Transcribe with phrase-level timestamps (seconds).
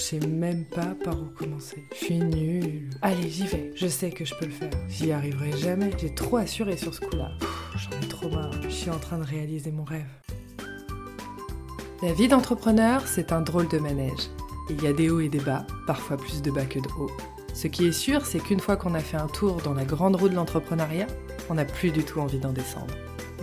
[0.00, 1.84] Je sais même pas par où commencer.
[1.92, 2.88] Je suis nulle.
[3.02, 3.70] Allez, j'y vais.
[3.76, 4.70] Je sais que je peux le faire.
[4.88, 5.90] J'y arriverai jamais.
[5.98, 7.32] J'ai trop assuré sur ce coup-là.
[7.76, 8.50] J'en ai trop marre.
[8.62, 10.08] Je suis en train de réaliser mon rêve.
[12.02, 14.30] La vie d'entrepreneur, c'est un drôle de manège.
[14.70, 17.12] Il y a des hauts et des bas, parfois plus de bas que de hauts.
[17.52, 20.16] Ce qui est sûr, c'est qu'une fois qu'on a fait un tour dans la grande
[20.16, 21.08] roue de l'entrepreneuriat,
[21.50, 22.94] on n'a plus du tout envie d'en descendre.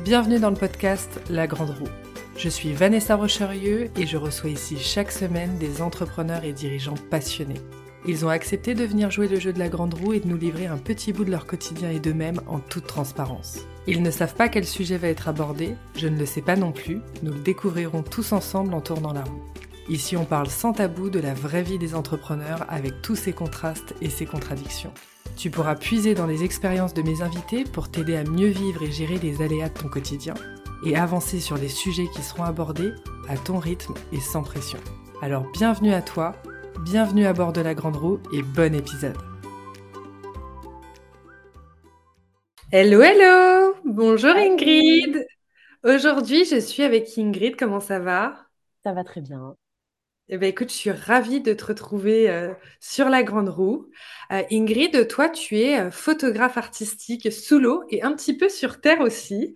[0.03, 2.06] Bienvenue dans le podcast La Grande Roue.
[2.37, 7.59] Je suis Vanessa Rocherieux et je reçois ici chaque semaine des entrepreneurs et dirigeants passionnés.
[8.05, 10.37] Ils ont accepté de venir jouer le jeu de la grande roue et de nous
[10.37, 13.61] livrer un petit bout de leur quotidien et d'eux-mêmes en toute transparence.
[13.87, 16.71] Ils ne savent pas quel sujet va être abordé, je ne le sais pas non
[16.71, 19.43] plus, nous le découvrirons tous ensemble en tournant la roue.
[19.89, 23.95] Ici on parle sans tabou de la vraie vie des entrepreneurs avec tous ses contrastes
[23.99, 24.93] et ses contradictions.
[25.37, 28.91] Tu pourras puiser dans les expériences de mes invités pour t'aider à mieux vivre et
[28.91, 30.35] gérer les aléas de ton quotidien
[30.85, 32.91] et avancer sur les sujets qui seront abordés
[33.27, 34.79] à ton rythme et sans pression.
[35.21, 36.35] Alors bienvenue à toi,
[36.83, 39.17] bienvenue à bord de la Grande Roue et bon épisode.
[42.71, 45.25] Hello, hello Bonjour Ingrid
[45.83, 48.47] Aujourd'hui, je suis avec Ingrid, comment ça va?
[48.83, 49.55] Ça va très bien.
[50.29, 53.89] Eh bien, écoute, je suis ravie de te retrouver euh, sur la Grande Roue.
[54.33, 58.81] Euh, Ingrid, toi, tu es euh, photographe artistique sous l'eau et un petit peu sur
[58.81, 59.55] Terre aussi.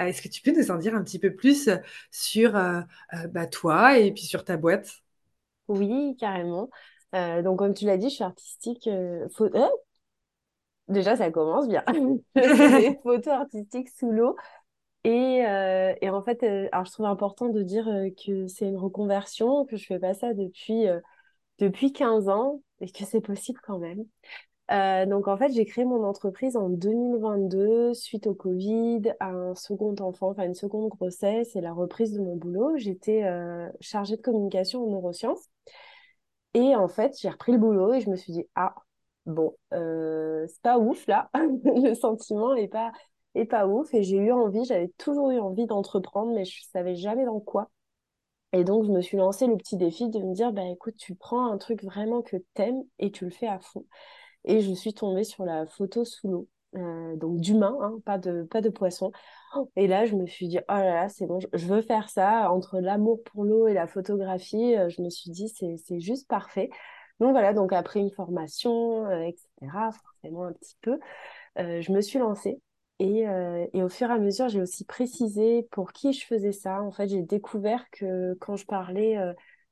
[0.00, 1.70] Euh, est-ce que tu peux nous en dire un petit peu plus
[2.10, 2.80] sur euh,
[3.14, 4.90] euh, bah, toi et puis sur ta boîte?
[5.68, 6.68] Oui, carrément.
[7.12, 8.88] donc, comme tu l'as dit, je suis artistique.
[10.88, 11.82] Déjà, ça commence bien.
[12.34, 14.36] des photos artistiques sous l'eau.
[15.04, 15.38] Et,
[16.00, 17.86] et, en fait, alors je trouve important de dire
[18.24, 20.86] que c'est une reconversion, que je fais pas ça depuis,
[21.58, 24.04] depuis 15 ans et que c'est possible quand même.
[24.70, 29.54] Euh, donc en fait, j'ai créé mon entreprise en 2022 suite au Covid, à un
[29.54, 32.76] second enfant, enfin une seconde grossesse et la reprise de mon boulot.
[32.76, 35.48] J'étais euh, chargée de communication en neurosciences.
[36.54, 38.74] Et en fait, j'ai repris le boulot et je me suis dit, ah,
[39.26, 41.30] bon, euh, c'est pas ouf là,
[41.64, 42.92] le sentiment est pas,
[43.34, 43.92] est pas ouf.
[43.94, 47.70] Et j'ai eu envie, j'avais toujours eu envie d'entreprendre, mais je savais jamais dans quoi.
[48.52, 51.14] Et donc, je me suis lancé le petit défi de me dire, bah écoute, tu
[51.16, 53.84] prends un truc vraiment que t'aimes et tu le fais à fond.
[54.44, 58.42] Et je suis tombée sur la photo sous l'eau, euh, donc d'humain, hein, pas, de,
[58.42, 59.12] pas de poisson.
[59.76, 62.50] Et là, je me suis dit, oh là là, c'est bon, je veux faire ça.
[62.50, 66.70] Entre l'amour pour l'eau et la photographie, euh, je me suis dit, c'est juste parfait.
[67.20, 70.98] Donc voilà, donc après une formation, euh, etc., forcément un petit peu,
[71.56, 72.60] je me suis lancée.
[73.00, 73.24] Et,
[73.72, 76.80] et, au fur et à mesure, j'ai aussi précisé pour qui je faisais ça.
[76.82, 79.16] En fait, j'ai découvert que quand je parlais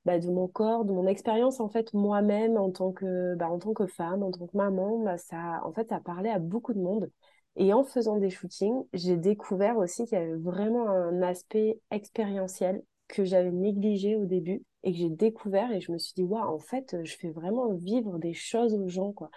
[0.05, 3.59] bah, de mon corps, de mon expérience en fait moi-même en tant que bah, en
[3.59, 6.73] tant que femme, en tant que maman, bah, ça en fait ça parlait à beaucoup
[6.75, 7.11] de monde.
[7.57, 12.83] Et en faisant des shootings, j'ai découvert aussi qu'il y avait vraiment un aspect expérientiel
[13.09, 16.55] que j'avais négligé au début et que j'ai découvert et je me suis dit waouh
[16.55, 19.31] en fait je fais vraiment vivre des choses aux gens quoi.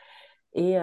[0.53, 0.77] Et,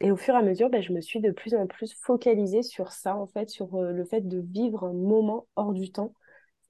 [0.00, 2.62] et au fur et à mesure, bah, je me suis de plus en plus focalisée
[2.62, 6.14] sur ça, en fait, sur le fait de vivre un moment hors du temps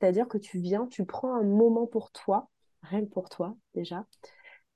[0.00, 2.49] c'est-à-dire que tu viens, tu prends un moment pour toi,
[2.83, 4.06] rien que pour toi déjà.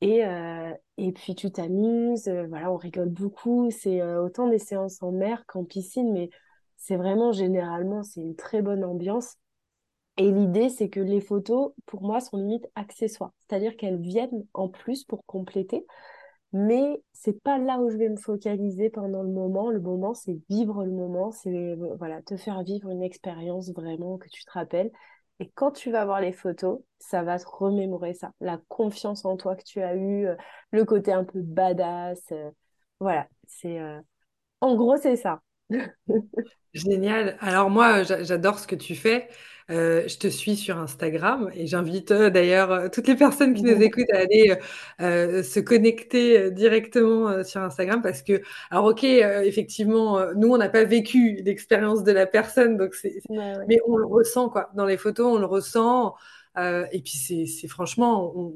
[0.01, 3.71] Et, euh, et puis tu t'amuses, euh, voilà, on rigole beaucoup.
[3.71, 6.31] C'est euh, autant des séances en mer qu'en piscine, mais
[6.77, 9.37] c'est vraiment généralement, c'est une très bonne ambiance.
[10.17, 13.33] Et l'idée, c'est que les photos, pour moi, sont limite accessoires.
[13.41, 15.87] C'est-à-dire qu'elles viennent en plus pour compléter.
[16.53, 19.71] Mais c'est pas là où je vais me focaliser pendant le moment.
[19.71, 24.29] Le moment, c'est vivre le moment, c'est voilà, te faire vivre une expérience vraiment que
[24.29, 24.93] tu te rappelles.
[25.41, 28.33] Et quand tu vas voir les photos, ça va te remémorer ça.
[28.41, 30.37] La confiance en toi que tu as eue, euh,
[30.71, 32.21] le côté un peu badass.
[32.33, 32.51] Euh,
[33.01, 34.01] voilà, c'est euh,
[34.61, 35.43] en gros, c'est ça.
[36.75, 37.37] Génial.
[37.41, 39.29] Alors moi, j'adore ce que tu fais.
[39.71, 43.63] Euh, je te suis sur Instagram et j'invite euh, d'ailleurs euh, toutes les personnes qui
[43.63, 44.55] nous écoutent à aller
[45.43, 51.41] se connecter directement sur Instagram parce que, alors ok, effectivement, nous on n'a pas vécu
[51.45, 54.71] l'expérience de la personne, donc c'est, mais on le ressent quoi.
[54.75, 56.15] Dans les photos, on le ressent.
[56.59, 58.53] et puis c'est franchement, on,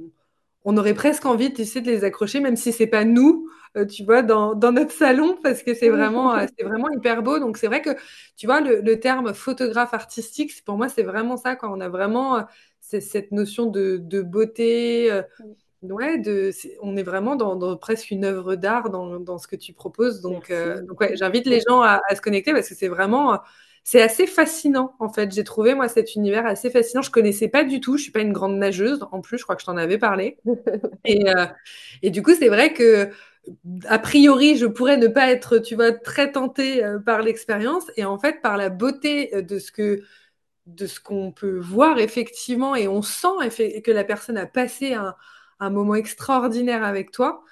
[0.64, 4.22] on aurait presque envie de les accrocher, même si c'est pas nous, euh, tu vois,
[4.22, 7.38] dans, notre salon, parce que c'est vraiment, euh, c'est vraiment hyper beau.
[7.38, 7.90] Donc c'est vrai que,
[8.36, 12.38] tu vois, le, terme photographe artistique, pour moi, c'est vraiment ça, quand on a vraiment
[12.38, 12.42] euh,
[12.80, 15.10] cette notion de, beauté.
[15.82, 16.50] ouais, de,
[16.82, 20.20] on est vraiment dans, presque une œuvre d'art dans, ce que tu proposes.
[20.20, 23.38] Donc, ouais, j'invite les gens à, à, se connecter parce que c'est vraiment
[23.90, 25.32] c'est assez fascinant, en fait.
[25.32, 27.00] J'ai trouvé, moi, cet univers assez fascinant.
[27.00, 27.96] Je connaissais pas du tout.
[27.96, 29.00] Je suis pas une grande nageuse.
[29.12, 30.36] En plus, je crois que je t'en avais parlé.
[31.06, 31.46] et, euh,
[32.02, 33.08] et du coup, c'est vrai que,
[33.86, 37.84] a priori, je pourrais ne pas être, tu vois, très tentée euh, par l'expérience.
[37.96, 40.02] Et en fait, par la beauté euh, de ce que
[40.66, 43.28] de ce qu'on peut voir effectivement et on sent
[43.84, 45.14] que la personne a passé un,
[45.60, 47.42] un moment extraordinaire avec toi,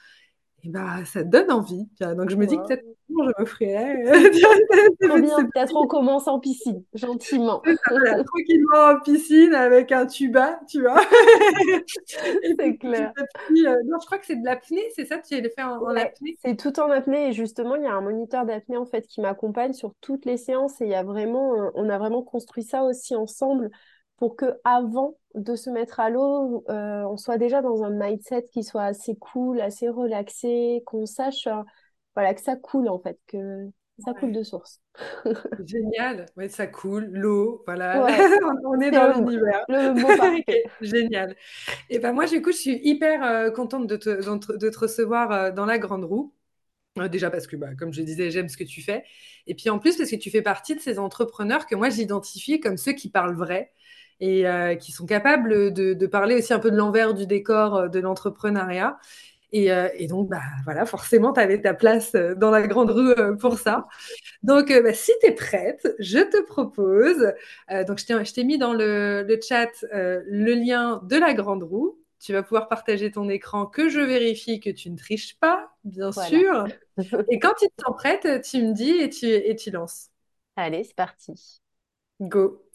[0.66, 1.88] et bah, ça donne envie.
[2.00, 4.02] Donc, je me dis que peut-être je me ferai.
[5.00, 7.62] Peut-être on commence en piscine, gentiment.
[7.62, 11.00] tranquillement en piscine avec un tuba, tu vois.
[12.06, 13.12] c'est clair.
[13.18, 15.96] Euh, non, je crois que c'est de l'apnée, c'est ça Tu le fait en, en
[15.96, 16.36] apnée?
[16.44, 17.28] C'est tout en apnée.
[17.28, 20.36] Et justement, il y a un moniteur d'apnée en fait qui m'accompagne sur toutes les
[20.36, 20.80] séances.
[20.80, 23.70] Et il y a vraiment, euh, on a vraiment construit ça aussi ensemble
[24.16, 28.47] pour que avant de se mettre à l'eau, euh, on soit déjà dans un mindset
[28.50, 31.62] qui soit assez cool, assez relaxé, qu'on sache euh,
[32.15, 33.69] voilà, que ça coule en fait, que
[33.99, 34.81] ça coule de source.
[35.67, 38.06] Génial, ouais, ça coule, l'eau, voilà,
[38.65, 39.65] on est dans l'univers.
[39.69, 40.65] Le mot parfait.
[40.81, 41.37] Génial.
[41.91, 44.09] Et ben moi, du coup, je suis hyper euh, contente de te,
[44.56, 46.33] de te recevoir dans la grande roue.
[47.11, 49.05] Déjà parce que, bah, comme je disais, j'aime ce que tu fais.
[49.47, 52.59] Et puis en plus parce que tu fais partie de ces entrepreneurs que moi j'identifie
[52.59, 53.71] comme ceux qui parlent vrai,
[54.20, 57.88] et euh, qui sont capables de, parler aussi un peu de l'envers du décor euh,
[57.88, 58.98] de l'entrepreneuriat.
[59.52, 63.14] Et, euh, et, donc, bah, voilà, forcément, tu avais ta place dans la grande rue
[63.38, 63.86] pour ça.
[64.42, 67.32] Donc, bah, si tu es prête, je te propose,
[67.86, 71.98] donc je t'ai mis dans le, le chat le lien de la grande roue.
[72.18, 76.10] Tu vas pouvoir partager ton écran, que je vérifie que tu ne triches pas, bien
[76.10, 76.66] sûr.
[77.30, 80.08] Et quand tu te sens prête, tu me dis et tu, et tu lances.
[80.56, 81.60] Allez, c'est parti.
[82.20, 82.65] Go.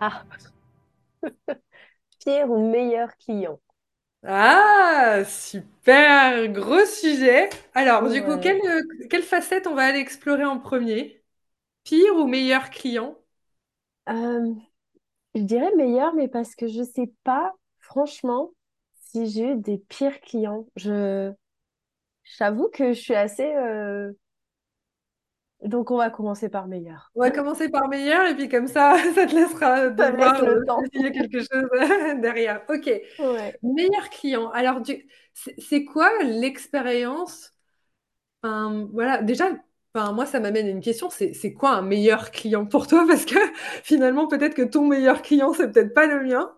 [0.00, 0.24] Ah,
[2.20, 3.60] pire ou meilleur client
[4.22, 7.48] Ah, super, gros sujet.
[7.74, 8.60] Alors, du coup, quelle,
[9.08, 11.24] quelle facette on va aller explorer en premier?
[11.84, 13.18] Pire ou meilleur client?
[14.08, 14.54] Euh,
[15.34, 18.52] je dirais meilleur, mais parce que je sais pas, franchement,
[18.94, 20.66] si j'ai eu des pires clients.
[20.76, 21.32] Je,
[22.24, 24.12] j'avoue que je suis assez euh,
[25.62, 27.10] donc, on va commencer par meilleur.
[27.14, 30.64] On va commencer par meilleur et puis comme ça, ça te laissera de voir le
[30.64, 30.80] temps.
[30.92, 31.68] s'il y a quelque chose
[32.20, 32.62] derrière.
[32.68, 32.90] Ok.
[33.62, 34.50] Meilleur client.
[34.50, 34.80] Alors,
[35.34, 37.52] c'est quoi l'expérience?
[38.42, 39.50] Voilà, déjà,
[39.94, 41.10] enfin, moi, ça m'amène à une question.
[41.10, 43.04] C'est quoi un meilleur client pour toi?
[43.06, 43.38] Parce que
[43.82, 46.50] finalement, peut-être que ton meilleur client, c'est peut-être pas le mien.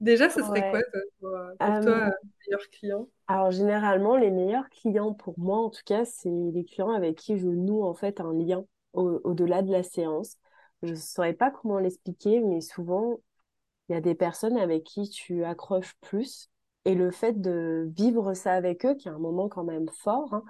[0.00, 0.80] Déjà, ce serait quoi
[1.20, 2.10] pour, pour toi,
[2.50, 6.64] un meilleur client alors généralement, les meilleurs clients pour moi, en tout cas, c'est les
[6.64, 10.36] clients avec qui je noue en fait un lien au-delà de la séance.
[10.82, 13.20] Je ne saurais pas comment l'expliquer, mais souvent,
[13.88, 16.50] il y a des personnes avec qui tu accroches plus.
[16.84, 20.34] Et le fait de vivre ça avec eux, qui est un moment quand même fort,
[20.34, 20.44] hein,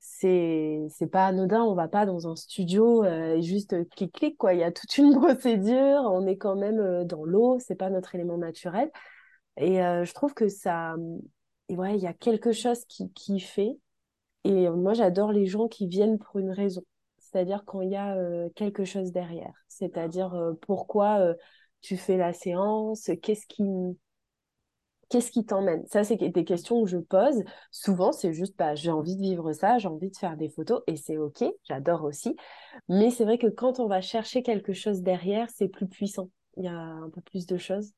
[0.00, 1.62] c'est c'est pas anodin.
[1.64, 4.54] On va pas dans un studio euh, juste clic clic quoi.
[4.54, 6.00] Il y a toute une procédure.
[6.04, 7.58] On est quand même euh, dans l'eau.
[7.60, 8.90] C'est pas notre élément naturel.
[9.58, 10.94] Et euh, je trouve que ça
[11.70, 13.78] ouais, il y a quelque chose qui, qui fait.
[14.44, 16.82] Et moi, j'adore les gens qui viennent pour une raison.
[17.18, 19.52] C'est-à-dire quand il y a euh, quelque chose derrière.
[19.68, 21.34] C'est-à-dire euh, pourquoi euh,
[21.82, 23.64] tu fais la séance, qu'est-ce qui
[25.08, 25.86] qu'est-ce qui t'emmène?
[25.86, 27.44] Ça, c'est des questions que je pose.
[27.70, 30.82] Souvent, c'est juste, bah, j'ai envie de vivre ça, j'ai envie de faire des photos,
[30.86, 32.36] et c'est OK, j'adore aussi.
[32.88, 36.30] Mais c'est vrai que quand on va chercher quelque chose derrière, c'est plus puissant.
[36.56, 37.92] Il y a un peu plus de choses.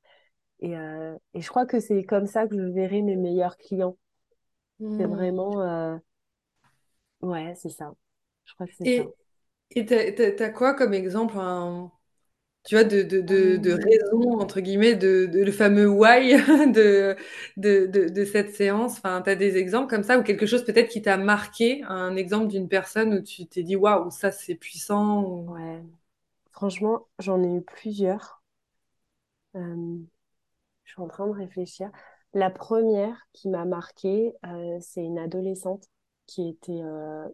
[0.61, 3.97] Et, euh, et je crois que c'est comme ça que je verrai mes meilleurs clients.
[4.81, 5.15] C'est hmm.
[5.15, 5.61] vraiment.
[5.61, 5.97] Euh,
[7.23, 7.95] ouais, c'est ça.
[8.45, 9.05] Je crois que c'est ça.
[9.73, 11.37] Et t'as, quoi comme exemple,
[12.65, 13.81] tu vois, de, de, de, hum.
[13.83, 16.33] raison, entre guillemets, de, le fameux why
[16.73, 17.17] de,
[17.57, 18.99] de, de, cette séance?
[18.99, 22.17] Enfin, tu as des exemples comme ça ou quelque chose peut-être qui t'a marqué, un
[22.17, 25.83] exemple d'une personne où tu t'es dit waouh, ça c'est puissant Ouais.
[26.51, 28.43] Franchement, j'en ai eu plusieurs.
[29.55, 29.99] Euh,
[30.89, 31.91] je suis en train de réfléchir.
[32.33, 35.85] La première qui m'a marquée, euh, c'est une adolescente
[36.27, 37.29] qui était euh,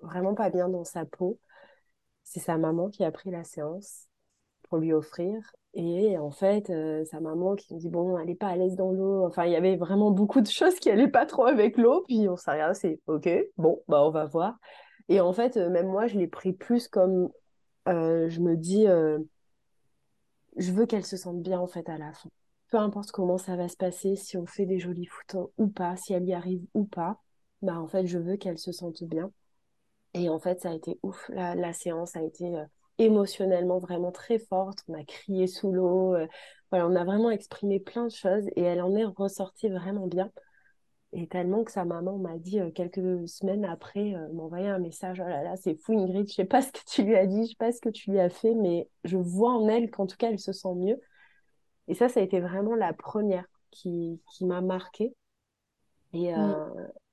[0.00, 1.38] vraiment pas bien dans sa peau.
[2.22, 4.06] C'est sa maman qui a pris la séance
[4.62, 5.38] pour lui offrir.
[5.74, 8.74] Et en fait, euh, sa maman qui me dit Bon, elle n'est pas à l'aise
[8.74, 9.26] dans l'eau.
[9.26, 12.04] Enfin, il y avait vraiment beaucoup de choses qui n'allaient pas trop avec l'eau.
[12.08, 14.56] Puis on s'est regardé, c'est OK, bon, bah, on va voir.
[15.10, 17.28] Et en fait, même moi, je l'ai pris plus comme
[17.86, 18.86] je me dis
[20.56, 22.30] Je veux qu'elle se sente bien en fait à la fin
[22.74, 25.94] peu importe comment ça va se passer, si on fait des jolis photos ou pas,
[25.94, 27.20] si elle y arrive ou pas,
[27.62, 29.30] bah en fait, je veux qu'elle se sente bien.
[30.12, 31.30] Et en fait, ça a été ouf.
[31.32, 32.64] La, séance a été euh,
[32.98, 34.80] émotionnellement vraiment très forte.
[34.88, 36.16] On a crié sous l'eau.
[36.16, 36.26] Euh,
[36.72, 40.32] voilà, on a vraiment exprimé plein de choses et elle en est ressortie vraiment bien.
[41.12, 45.28] Et tellement que sa maman m'a dit euh, quelques semaines après, m'envoyer un message, oh
[45.28, 47.50] là là, c'est fou Ingrid, je sais pas ce que tu lui as dit, je
[47.50, 50.16] sais pas ce que tu lui as fait, mais je vois en elle qu'en tout
[50.16, 51.00] cas, elle se sent mieux.
[51.88, 55.14] Et ça, ça a été vraiment la première qui, qui m'a marquée.
[56.12, 56.54] Et, Mm.
[56.54, 56.66] euh,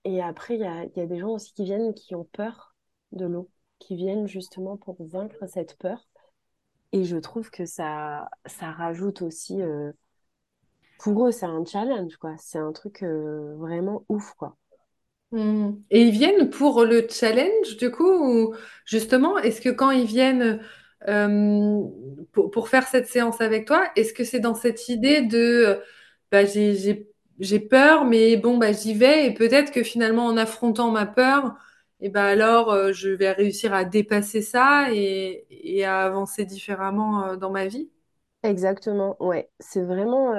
[0.05, 2.75] et après, il y a, y a des gens aussi qui viennent qui ont peur
[3.11, 3.49] de l'eau,
[3.79, 6.07] qui viennent justement pour vaincre cette peur.
[6.93, 9.91] Et je trouve que ça, ça rajoute aussi, euh,
[10.97, 12.35] pour eux, c'est un challenge, quoi.
[12.37, 14.55] C'est un truc euh, vraiment ouf, quoi.
[15.31, 15.71] Mm.
[15.91, 20.61] Et ils viennent pour le challenge, du coup, ou justement, est-ce que quand ils viennent
[21.07, 21.81] euh,
[22.31, 25.75] pour, faire cette séance avec toi, est-ce que c'est dans cette idée de euh,
[26.31, 31.05] bah, j'ai, peur, mais bon, bah, j'y vais, et peut-être que finalement, en affrontant ma
[31.05, 31.55] peur,
[31.99, 37.35] et bah, alors euh, je vais réussir à dépasser ça et, et à avancer différemment
[37.35, 37.89] dans ma vie?
[38.43, 39.49] Exactement, ouais.
[39.59, 40.33] C'est vraiment,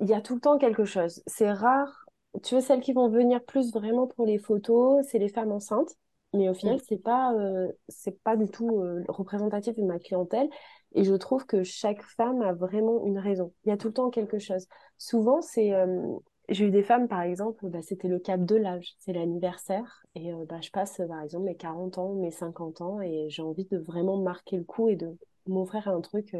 [0.00, 1.22] il y a tout le temps quelque chose.
[1.26, 2.06] C'est rare.
[2.42, 5.96] Tu vois, celles qui vont venir plus vraiment pour les photos, c'est les femmes enceintes.
[6.34, 6.80] Mais au final, Mm.
[6.88, 10.48] c'est pas, euh, c'est pas du tout euh, représentatif de ma clientèle.
[10.94, 13.52] Et je trouve que chaque femme a vraiment une raison.
[13.64, 14.66] Il y a tout le temps quelque chose.
[14.98, 16.02] Souvent, c'est, euh,
[16.48, 20.04] j'ai eu des femmes, par exemple, bah, c'était le cap de l'âge, c'est l'anniversaire.
[20.14, 23.64] Et bah, je passe, par exemple, mes 40 ans, mes 50 ans, et j'ai envie
[23.66, 26.36] de vraiment marquer le coup et de m'offrir un truc.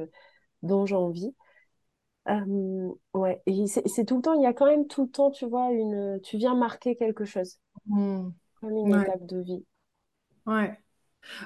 [0.62, 1.34] dont j'ai envie.
[2.28, 5.30] Euh, ouais, et c'est tout le temps, il y a quand même tout le temps,
[5.30, 8.32] tu vois, une, tu viens marquer quelque chose, Mm.
[8.60, 9.64] comme une Ouais, étape de vie.
[10.46, 10.78] Ouais.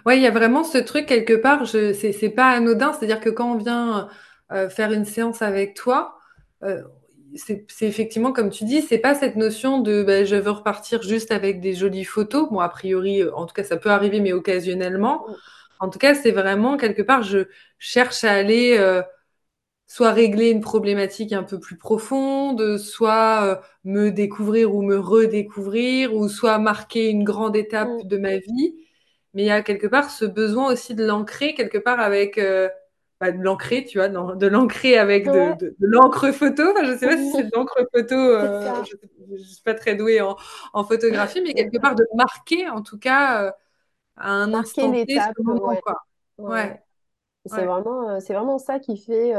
[0.06, 3.20] Ouais, il y a vraiment ce truc quelque part, je, c'est, c'est pas anodin, c'est-à-dire
[3.20, 4.08] que quand on vient
[4.52, 6.18] euh, faire une séance avec toi,
[6.62, 6.82] euh,
[7.34, 11.02] c'est, c'est effectivement comme tu dis, c'est pas cette notion de bah, je veux repartir
[11.02, 12.48] juste avec des jolies photos.
[12.50, 15.26] Bon, a priori, euh, en tout cas, ça peut arriver, mais occasionnellement.
[15.80, 17.48] En tout cas, c'est vraiment quelque part, je
[17.78, 19.02] cherche à aller euh,
[19.86, 26.28] soit régler une problématique un peu plus profonde, soit me découvrir ou me redécouvrir, ou
[26.28, 28.08] soit marquer une grande étape mm.
[28.08, 28.74] de ma vie.
[29.34, 32.68] Mais il y a quelque part ce besoin aussi de l'ancrer quelque part avec euh,
[33.20, 36.62] bah, de l'ancrer, tu vois, de, de l'ancrer avec de, Ouais, de, de l'encre photo.
[36.72, 38.96] Enfin, je sais pas si c'est de l'encre photo, euh, je,
[39.36, 40.36] je suis pas très douée en,
[40.72, 43.52] en photographie, mais quelque part de marquer en tout cas euh,
[44.16, 45.96] à un marquer instant T ce l'étape, moment, ouais, quoi.
[46.38, 46.80] ouais, Ouais,
[47.50, 47.64] ouais.
[47.64, 49.34] C'est vraiment, c'est vraiment ça qui fait,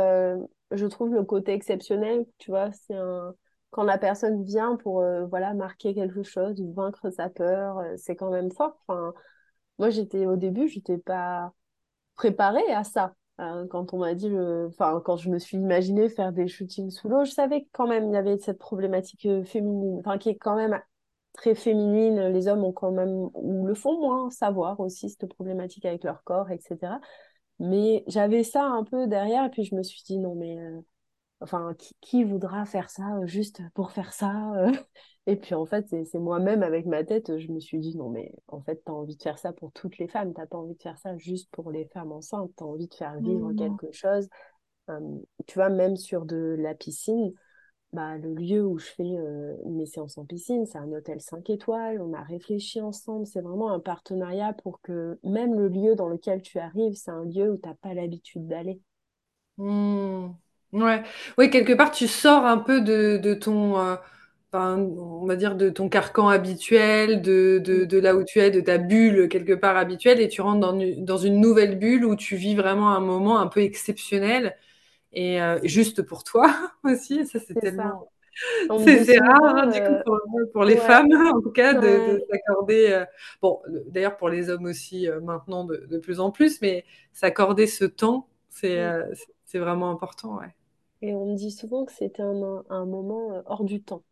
[0.72, 3.36] je trouve, le côté exceptionnel, tu vois, c'est un,
[3.72, 7.96] quand la personne vient pour, euh, voilà, marquer quelque chose, ou vaincre sa peur, euh,
[7.98, 8.78] c'est quand même fort.
[8.88, 9.14] Enfin,
[9.80, 11.54] moi, j'étais, au début, j'étais pas
[12.16, 13.16] préparée à ça.
[13.42, 16.90] Euh, quand on m'a dit, le- enfin, quand je me suis imaginé faire des shootings
[16.90, 20.18] sous l'eau, je savais que quand même il y avait cette problématique euh, féminine, enfin,
[20.18, 20.82] qui est quand même
[21.34, 22.30] très féminine.
[22.30, 26.24] Les hommes ont quand même, ou le font moins, savoir aussi cette problématique avec leur
[26.24, 27.00] corps, etc.
[27.60, 30.82] Mais j'avais ça un peu derrière, et puis je me suis dit, non, mais euh,
[31.42, 34.32] enfin, qui, voudra faire ça euh, juste pour faire ça
[35.28, 38.32] Et puis en fait, c'est moi-même avec ma tête, je me suis dit, non, mais
[38.48, 40.76] en fait, tu as envie de faire ça pour toutes les femmes, t'as pas envie
[40.76, 43.54] de faire ça juste pour les femmes enceintes, tu as envie de faire vivre Mmh.
[43.54, 44.30] quelque chose.
[44.90, 45.00] Euh,
[45.48, 47.34] tu vois, même sur de la piscine,
[47.94, 51.50] bah, le lieu où je fais euh, mes séances en piscine, c'est un hôtel 5
[51.50, 56.10] étoiles, on a réfléchi ensemble, c'est vraiment un partenariat pour que même le lieu dans
[56.10, 58.82] lequel tu arrives, c'est un lieu où tu n'as pas l'habitude d'aller.
[59.58, 60.30] Mmh.
[60.74, 61.04] Ouais.
[61.38, 63.96] Oui, quelque part, tu sors un peu de, de ton, euh,
[64.56, 68.40] enfin, on va dire, de ton carcan habituel, de, de, Mm, de là où tu
[68.40, 71.78] es, de ta bulle quelque part habituelle, et tu rentres dans, une- dans une nouvelle
[71.80, 74.58] bulle où tu vis vraiment un moment un peu exceptionnel
[75.14, 76.48] et euh, juste pour toi
[76.84, 77.26] aussi.
[77.28, 77.58] Ça, c'est
[79.08, 80.20] C'est tellement, rare, hein, du coup, euh, pour,
[80.54, 83.06] pour les ouais, femmes, en tout cas, de, s'accorder, euh,
[83.42, 86.86] bon, le- d'ailleurs pour les hommes aussi, euh, maintenant de, de plus en plus, mais
[87.14, 89.06] s'accorder ce temps, c'est mm.
[89.46, 90.54] c'est vraiment important, ouais.
[91.02, 94.04] Et on me dit souvent que c'était un, un moment hors du temps.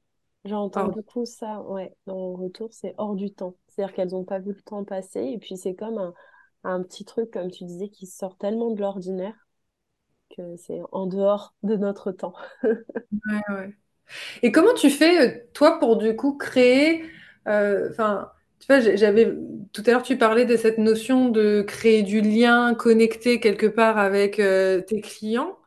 [0.46, 3.56] J'entends beaucoup ça, ouais, dans mon retour, c'est hors du temps.
[3.68, 6.14] C'est-à-dire qu'elles n'ont pas vu le temps passer, et puis c'est comme un,
[6.66, 9.36] un petit truc, comme tu disais, qui sort tellement de l'ordinaire
[10.38, 12.36] que c'est en dehors de notre temps.
[13.12, 13.76] Ouais, ouais.
[14.44, 17.04] Et comment tu fais, euh, toi, pour du coup créer,
[17.48, 19.34] euh, enfin, tu vois, j'avais,
[19.74, 23.98] tout à l'heure, tu parlais de cette notion de créer du lien, connecter quelque part
[24.00, 25.58] avec euh, tes clients.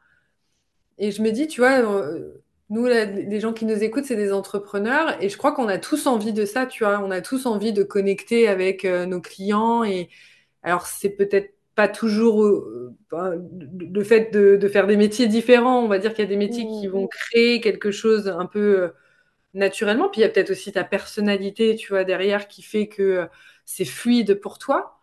[0.99, 4.17] Et je me dis, tu vois, euh, nous, là, les gens qui nous écoutent, c'est
[4.17, 7.21] des entrepreneurs, et je crois qu'on a tous envie de ça, tu vois, on a
[7.21, 10.09] tous envie de connecter avec euh, nos clients, et
[10.63, 13.35] alors c'est peut-être pas toujours euh, ben,
[13.79, 16.37] le fait de, de faire des métiers différents, on va dire qu'il y a des
[16.37, 18.89] métiers qui vont créer quelque chose un peu euh,
[19.55, 20.09] naturellement.
[20.11, 23.29] Puis il y a peut-être aussi ta personnalité, tu vois, derrière qui fait que
[23.65, 25.01] c'est fluide pour toi.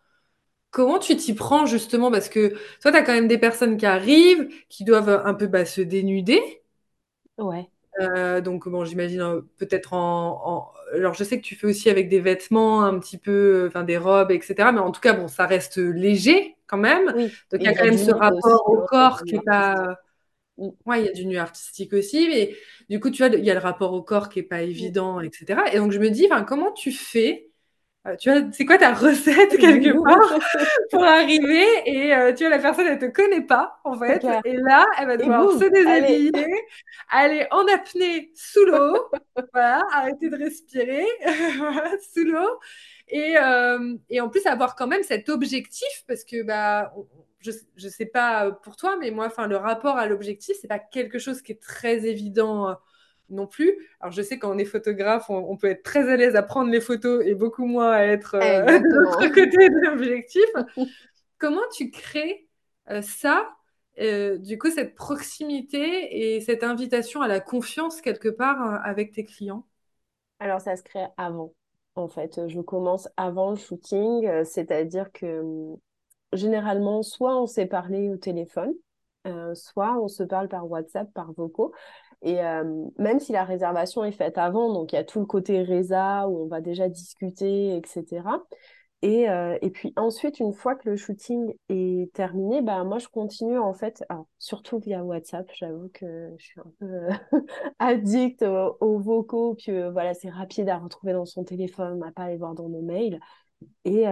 [0.70, 2.10] Comment tu t'y prends justement?
[2.10, 2.50] Parce que
[2.82, 5.80] toi, tu as quand même des personnes qui arrivent, qui doivent un peu bah, se
[5.80, 6.63] dénuder.
[7.38, 11.66] Ouais, Euh, donc, bon, j'imagine euh, peut-être en, en- Alors, je sais que tu fais
[11.68, 14.72] aussi avec des vêtements un petit peu, enfin des robes, etc.
[14.72, 17.06] Mais en tout cas, bon, ça reste léger quand même.
[17.08, 19.40] oui, Donc, il y a quand même ce aussi, rapport au corps qui du est
[19.40, 19.90] pas, artistique.
[20.58, 20.70] Mm.
[20.86, 22.56] Ouais, il y a du nu artistique aussi, mais
[22.90, 25.20] du coup, tu vois, il y a le rapport au corps qui est pas évident,
[25.20, 25.72] etc.
[25.74, 27.48] Et donc, je me dis, comment tu fais?
[28.06, 30.38] Euh, tu vois, c'est quoi ta recette quelque part
[30.90, 34.26] pour arriver et euh, tu vois, la personne, elle te connaît pas, en fait.
[34.44, 36.32] Et là, elle va devoir se boum, déshabiller,
[37.10, 39.10] aller en apnée sous l'eau,
[39.52, 41.06] voilà, arrêter de respirer
[42.12, 42.60] sous l'eau.
[43.08, 47.06] Et, euh, et en plus, avoir quand même cet objectif, parce que bah, on-
[47.40, 50.78] je, je sais pas pour toi, mais moi, enfin, le rapport à l'objectif, c'est pas
[50.78, 52.74] quelque chose qui est très évident
[53.34, 53.74] non plus.
[54.00, 56.42] Alors, je sais quand on est photographe, on, on peut être très à l'aise à
[56.42, 60.44] prendre les photos et beaucoup moins à être euh, de l'autre côté de l'objectif.
[61.38, 62.48] Comment tu crées
[62.90, 63.48] euh, ça,
[64.00, 69.12] euh, du coup, cette proximité et cette invitation à la confiance quelque part euh, avec
[69.12, 69.66] tes clients?
[70.38, 71.52] Alors, ça se crée avant.
[71.96, 75.78] En fait, je commence avant le shooting, c'est-à-dire que hum,
[76.32, 78.74] généralement, soit on s'est parlé au téléphone,
[79.26, 81.72] euh, soit on se parle par WhatsApp, par vocaux.
[82.22, 85.26] Et euh, même si la réservation est faite avant, donc il y a tout le
[85.26, 88.42] côté résa où on va déjà discuter, etc.
[89.02, 93.08] Et, euh, et puis ensuite, une fois que le shooting est terminé, bah, moi je
[93.08, 94.02] continue en fait,
[94.38, 97.10] surtout via WhatsApp, j'avoue que je suis un peu euh,
[97.78, 102.24] addict aux, aux vocaux, puis voilà, c'est rapide à retrouver dans son téléphone, à pas
[102.24, 103.20] aller voir dans nos mails.
[103.84, 104.04] Et,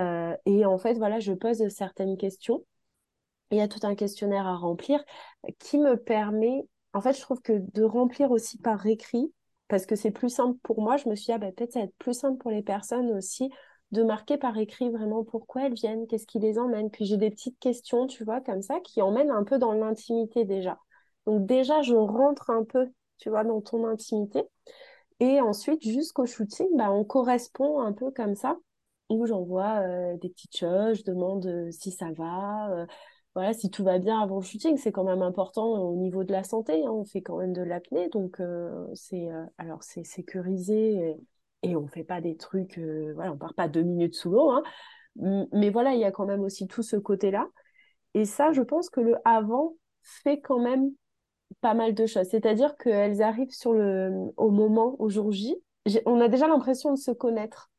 [0.46, 2.64] et en fait, voilà, je pose certaines questions.
[3.50, 5.04] Il y a tout un questionnaire à remplir
[5.58, 9.32] qui me permet, en fait, je trouve que de remplir aussi par écrit,
[9.68, 11.80] parce que c'est plus simple pour moi, je me suis dit, ah, bah, peut-être ça
[11.80, 13.50] va être plus simple pour les personnes aussi
[13.92, 16.90] de marquer par écrit vraiment pourquoi elles viennent, qu'est-ce qui les emmène.
[16.90, 20.44] Puis j'ai des petites questions, tu vois, comme ça, qui emmènent un peu dans l'intimité
[20.44, 20.78] déjà.
[21.26, 24.44] Donc déjà, je rentre un peu, tu vois, dans ton intimité.
[25.20, 28.56] Et ensuite, jusqu'au shooting, bah, on correspond un peu comme ça,
[29.08, 32.86] où j'envoie euh, des petites choses, je demande euh, si ça va, euh,
[33.34, 34.76] voilà, si tout va bien avant le shooting.
[34.76, 37.62] C'est quand même important au niveau de la santé, hein, on fait quand même de
[37.62, 41.16] l'apnée, donc euh, c'est euh, alors c'est sécurisé
[41.62, 44.30] et, et on fait pas des trucs, euh, voilà, on part pas deux minutes sous
[44.30, 44.62] l'eau, hein.
[45.16, 47.46] Mais voilà, il y a quand même aussi tout ce côté-là.
[48.14, 50.90] Et ça, je pense que le avant fait quand même
[51.60, 52.28] pas mal de choses.
[52.30, 55.56] C'est-à-dire qu'elles arrivent sur le, au moment, au jour J.
[56.06, 57.70] On a déjà l'impression de se connaître.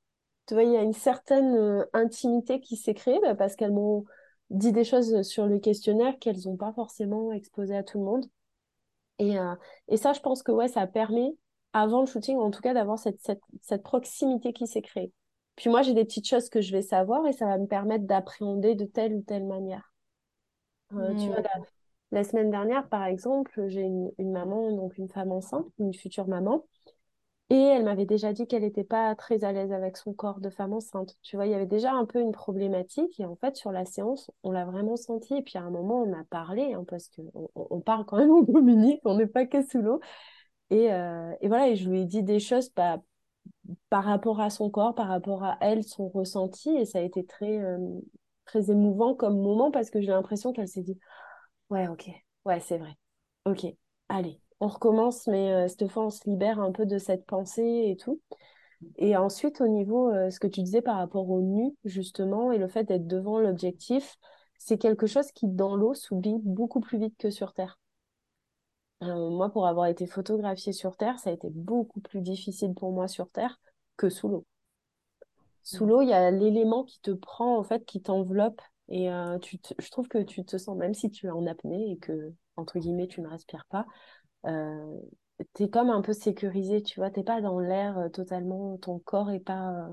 [0.45, 4.05] Tu vois, il y a une certaine euh, intimité qui s'est créée parce qu'elles m'ont
[4.49, 8.25] dit des choses sur le questionnaire qu'elles n'ont pas forcément exposées à tout le monde.
[9.19, 9.55] Et, euh,
[9.87, 11.35] et ça, je pense que ouais, ça permet,
[11.73, 15.11] avant le shooting, en tout cas, d'avoir cette, cette, cette proximité qui s'est créée.
[15.55, 18.05] Puis moi, j'ai des petites choses que je vais savoir et ça va me permettre
[18.05, 19.93] d'appréhender de telle ou telle manière.
[20.97, 21.65] Euh, tu vois, Hmm.
[22.11, 26.27] la semaine dernière, par exemple, j'ai une, une maman, donc une femme enceinte, une future
[26.27, 26.65] maman,
[27.49, 30.49] et elle m'avait déjà dit qu'elle n'était pas très à l'aise avec son corps de
[30.49, 31.15] femme enceinte.
[31.21, 33.85] Tu vois, il y avait déjà un peu une problématique, et en fait, sur la
[33.85, 37.09] séance, on l'a vraiment senti, et puis à un moment, on a parlé, hein, parce
[37.09, 39.99] qu'on on on parle quand même en communique, on n'est pas que sous l'eau,
[40.71, 42.99] et, euh, et voilà, et je lui ai dit des choses bah,
[43.89, 47.25] par rapport à son corps, par rapport à elle, son ressenti, et ça a été
[47.25, 47.79] très, euh,
[48.45, 50.99] très émouvant comme moment, parce que j'ai l'impression qu'elle s'est dit,
[51.69, 52.09] Ouais, ok.
[52.45, 52.97] Ouais, c'est vrai.
[53.45, 53.65] Ok.
[54.09, 57.83] Allez, on recommence, mais euh, cette fois, on se libère un peu de cette pensée
[57.87, 58.21] et tout.
[58.97, 62.57] Et ensuite, au niveau, euh, ce que tu disais par rapport au nu, justement, et
[62.57, 64.15] le fait d'être devant l'objectif,
[64.57, 67.77] c'est quelque chose qui, dans l'eau, s'oublie beaucoup plus vite que sur Terre.
[69.01, 72.93] Euh, moi, pour avoir été photographiée sur Terre, ça a été beaucoup plus difficile pour
[72.93, 73.59] moi sur Terre
[73.97, 74.45] que sous l'eau.
[75.61, 78.61] Sous l'eau, il y a l'élément qui te prend, en fait, qui t'enveloppe.
[78.89, 82.33] Et je trouve que tu te sens, même si tu es en apnée et que,
[82.57, 83.85] entre guillemets, tu ne respires pas,
[84.45, 84.99] euh,
[85.55, 87.11] tu es comme un peu sécurisé, tu vois.
[87.11, 89.87] Tu pas dans l'air euh, totalement, ton corps est pas euh,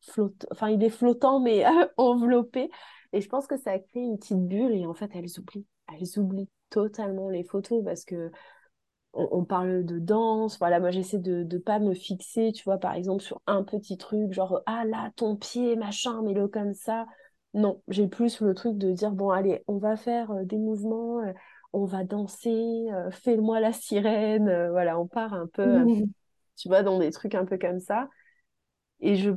[0.00, 0.46] flottant.
[0.52, 1.64] Enfin, il est flottant, mais
[1.96, 2.70] enveloppé.
[3.12, 4.72] Et je pense que ça crée une petite bulle.
[4.72, 5.66] Et en fait, elles oublient.
[5.92, 8.30] Elles oublient totalement les photos parce que
[9.12, 10.58] on, on parle de danse.
[10.58, 13.96] Voilà, moi, j'essaie de ne pas me fixer, tu vois, par exemple, sur un petit
[13.98, 17.06] truc, genre, ah là, ton pied, machin, mets-le comme ça.
[17.54, 21.20] Non, j'ai plus le truc de dire, bon, allez, on va faire euh, des mouvements,
[21.76, 22.50] on va danser,
[22.92, 24.48] euh, fais-moi la sirène.
[24.48, 25.86] euh, voilà, on part un peu, euh,
[26.56, 28.08] tu vois, dans des trucs un peu comme ça.
[29.00, 29.30] Et je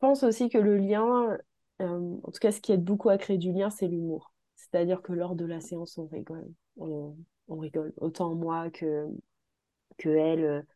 [0.00, 1.38] pense aussi que le lien,
[1.80, 4.32] en tout cas, ce qui aide beaucoup à créer du lien, c'est l'humour.
[4.56, 6.48] C'est-à-dire que lors de la séance, on rigole.
[6.76, 7.16] On,
[7.48, 7.92] on rigole.
[7.98, 9.06] Autant moi que,
[9.98, 10.66] que elle,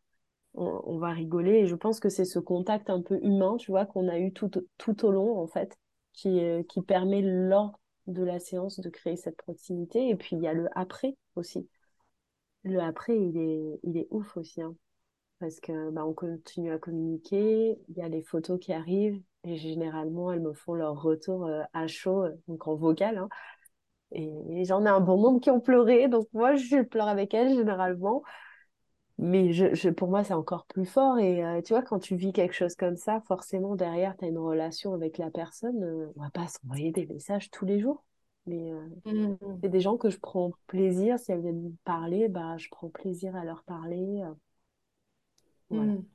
[0.55, 1.53] on, on va rigoler.
[1.61, 4.33] Et je pense que c'est ce contact un peu humain, tu vois, qu'on a eu
[4.33, 5.77] tout, tout au long, en fait,
[6.13, 10.09] qui, qui permet lors de la séance de créer cette proximité.
[10.09, 11.67] Et puis, il y a le après aussi.
[12.63, 14.75] Le après, il est, il est ouf aussi, hein,
[15.39, 19.57] parce que bah, on continue à communiquer, il y a les photos qui arrivent, et
[19.57, 23.29] généralement, elles me font leur retour euh, à chaud, euh, donc en vocal, hein.
[24.11, 27.55] Et, j'en ai un bon nombre qui ont pleuré, donc moi, je pleure avec elles
[27.55, 28.23] généralement.
[29.21, 31.19] Mais je, je- pour moi, c'est encore plus fort.
[31.19, 34.29] Et euh, tu vois, quand tu vis quelque chose comme ça, forcément, derrière, tu as
[34.29, 35.83] une relation avec la personne.
[35.83, 38.03] euh, on va pas s'envoyer des messages tous les jours.
[38.47, 39.61] Mais euh, Mm.
[39.63, 41.19] c'est des gens que je prends plaisir.
[41.19, 44.23] Si elles viennent me parler, bah, je prends plaisir à leur parler.
[44.25, 44.33] euh,
[45.69, 45.93] voilà.
[45.93, 46.05] Mm.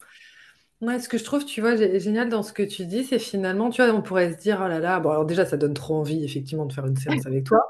[0.83, 3.19] Ouais, ce que je trouve, tu vois, gé- génial dans ce que tu dis, c'est
[3.19, 5.75] finalement, tu vois, on pourrait se dire, oh là là, bon, alors déjà, ça donne
[5.75, 7.61] trop envie, effectivement, de faire une séance avec toi.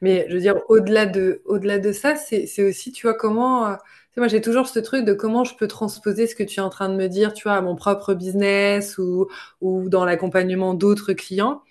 [0.00, 3.76] Mais je veux dire, au-delà de, au-delà de ça, c'est, aussi, tu vois, comment, euh,
[4.16, 6.70] moi, j'ai toujours ce truc de comment je peux transposer ce que tu es en
[6.70, 9.28] train de me dire, tu vois, à mon propre business ou,
[9.60, 11.62] ou dans l'accompagnement d'autres clients.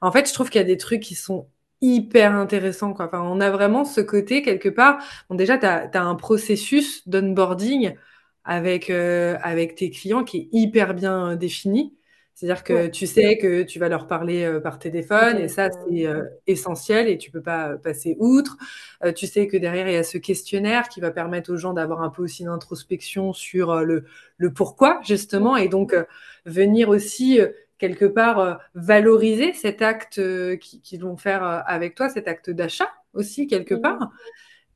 [0.00, 1.46] En fait, je trouve qu'il y a des trucs qui sont
[1.80, 3.06] hyper intéressants, quoi.
[3.06, 7.94] Enfin, on a vraiment ce côté, quelque part, bon, déjà, tu as, un processus d'onboarding
[8.44, 11.94] avec, euh, avec tes clients qui est hyper bien euh, défini.
[12.34, 15.68] C'est-à-dire Ouais, que tu sais que tu vas leur parler euh, par téléphone et ça,
[15.86, 18.56] c'est euh, essentiel et tu peux pas euh, passer outre.
[19.04, 21.72] Euh, tu sais que derrière, il y a ce questionnaire qui va permettre aux gens
[21.74, 24.04] d'avoir un peu aussi d'introspection sur euh, le,
[24.38, 25.94] le pourquoi, justement, et donc
[26.46, 27.40] venir aussi
[27.78, 30.20] quelque part valoriser cet acte
[30.58, 33.82] qu'ils vont faire avec toi, cet acte d'achat aussi, quelque Mhm.
[33.82, 34.10] part.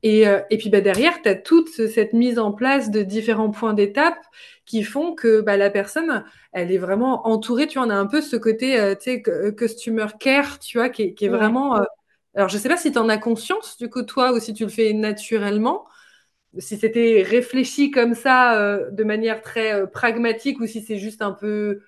[0.07, 3.49] Et, euh, et puis bah, derrière, tu as toute cette mise en place de différents
[3.51, 4.17] points d'étape
[4.65, 7.67] qui font que bah, la personne, elle est vraiment entourée.
[7.67, 10.77] Tu vois, on a un peu ce côté euh, tu sais, euh, customer care, tu
[10.77, 11.29] vois, qui est, qui est Ouais.
[11.29, 11.77] vraiment.
[11.77, 11.83] euh,
[12.35, 14.63] Alors, je sais pas si tu en as conscience, du coup, toi, ou si tu
[14.65, 15.85] le fais naturellement,
[16.59, 21.81] si c'était réfléchi comme ça, de manière très pragmatique, ou si c'est juste un peu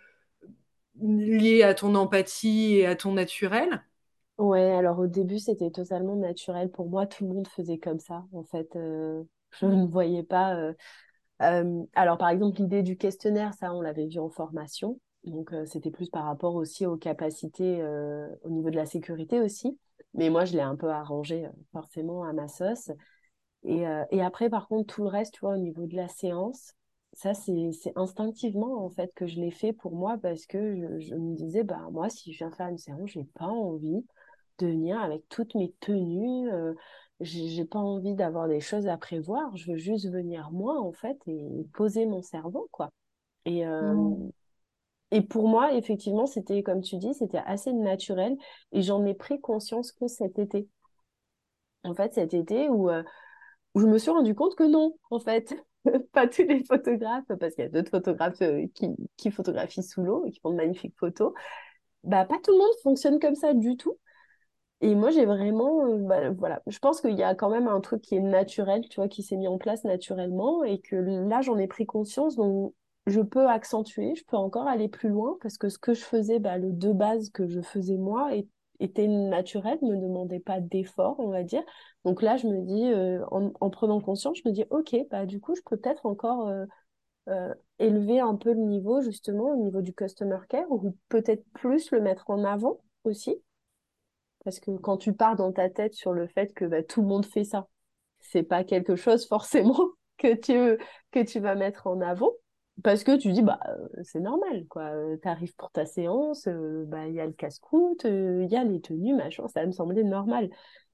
[1.01, 3.84] lié à ton empathie et à ton naturel.
[4.39, 6.71] Ouais, alors au début, c'était totalement naturel.
[6.71, 8.25] Pour moi, tout le monde faisait comme ça.
[8.34, 9.23] En fait, euh,
[9.60, 10.56] je ne voyais pas.
[10.56, 10.73] euh,
[11.43, 14.99] euh, alors, par exemple, l'idée du questionnaire, ça, on l'avait vu en formation.
[15.25, 17.84] Donc, c'était plus par rapport aussi aux capacités
[18.43, 19.78] au niveau de la sécurité aussi.
[20.15, 22.91] Mais moi, je l'ai un peu arrangé forcément à ma sauce.
[23.63, 26.73] Et, et après, par contre, tout le reste, tu vois, au niveau de la séance,
[27.13, 30.99] ça, c'est, c'est instinctivement, en fait, que je l'ai fait pour moi parce que je,
[30.99, 34.06] je me disais, bah, moi, si je viens faire une séance, j'ai pas envie
[34.60, 36.52] de venir avec toutes mes tenues.
[36.52, 36.74] euh,
[37.22, 39.56] j'ai pas envie d'avoir des choses à prévoir.
[39.58, 42.89] Je veux juste venir moi, en fait, et poser mon cerveau, quoi.
[43.45, 44.32] Et, euh, Mm.
[45.12, 48.38] et pour moi, effectivement, c'était, comme tu dis, c'était assez naturel.
[48.72, 50.67] Et j'en ai pris conscience que cet été.
[51.84, 53.04] En fait, cet été où, euh,
[53.76, 55.56] où je me suis rendu compte que non, en fait.
[56.13, 60.04] Pas tous les photographes, parce qu'il y a d'autres photographes euh, qui, qui photographient sous
[60.04, 61.34] l'eau et qui font de magnifiques photos.
[62.04, 63.98] Bah, pas tout le monde fonctionne comme ça du tout.
[64.81, 67.81] Et moi, j'ai vraiment, euh, bah, voilà, je pense qu'il y a quand même un
[67.81, 71.41] truc qui est naturel, tu vois, qui s'est mis en place naturellement et que là,
[71.41, 72.73] j'en ai pris conscience, donc
[73.05, 76.39] je peux accentuer, je peux encore aller plus loin parce que ce que je faisais,
[76.39, 78.31] bah, le de base que je faisais moi
[78.79, 81.63] était naturel, ne demandait pas d'effort, on va dire.
[82.05, 85.25] Donc là, je me dis, euh, en, en prenant conscience, je me dis, ok, bah,
[85.25, 86.65] du coup, je peux peut-être encore euh,
[87.29, 91.91] euh, élever un peu le niveau, justement, au niveau du customer care ou peut-être plus
[91.91, 93.41] le mettre en avant aussi.
[94.43, 97.08] Parce que quand tu pars dans ta tête sur le fait que bah, tout le
[97.08, 97.67] monde fait ça,
[98.19, 99.80] c'est pas quelque chose forcément
[100.17, 102.32] que tu, que tu vas mettre en avant.
[102.84, 104.91] Parce que tu dis, bah, euh, c'est normal, quoi.
[105.21, 108.56] Tu arrives pour ta séance, euh, bah, il y a le casse-croûte, euh, il y
[108.56, 110.49] a les tenues, machin, ça me semblait normal.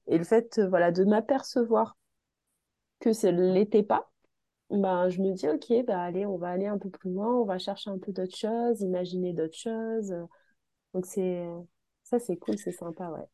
[0.08, 1.96] Et le fait, euh, voilà, de m'apercevoir
[3.00, 4.10] que ce l'était pas,
[4.70, 7.44] bah, je me dis, ok, bah, allez, on va aller un peu plus loin, on
[7.44, 10.14] va chercher un peu d'autres choses, imaginer d'autres choses.
[10.94, 11.44] Donc, c'est,
[12.04, 13.26] ça, c'est cool, c'est sympa, ouais.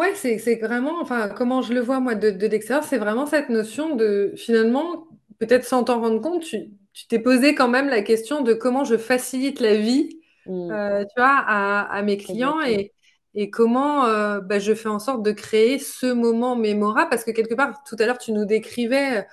[0.00, 3.26] Ouais, c'est c'est vraiment, enfin, comment je le vois moi de, de l'extérieur, c'est vraiment
[3.26, 5.08] cette notion de finalement,
[5.38, 8.84] peut-être sans t'en rendre compte, tu tu t'es posé quand même la question de comment
[8.84, 12.66] je facilite la vie, Mm, euh, tu vois, à, à mes clients exactement.
[12.66, 12.92] et,
[13.34, 17.30] et comment euh, bah, je fais en sorte de créer ce moment mémorable parce que
[17.32, 19.26] quelque part, tout à l'heure, tu nous décrivais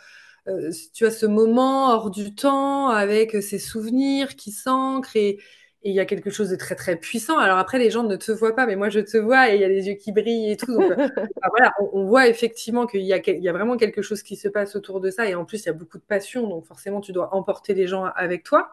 [0.48, 5.40] euh, tu as ce moment hors du temps avec ces souvenirs qui s'ancrent et
[5.88, 7.38] et il y a quelque chose de très très puissant.
[7.40, 9.62] Alors après, les gens ne te voient pas, mais moi je te vois et il
[9.62, 10.74] y a les yeux qui brillent et tout.
[10.74, 10.96] Donc euh,
[11.52, 14.76] voilà, on, on voit effectivement qu'il y y a vraiment quelque chose qui se passe
[14.76, 15.28] autour de ça.
[15.30, 17.88] Et en plus, il y a beaucoup de passion, donc forcément, tu dois emporter les
[17.88, 18.70] gens avec toi.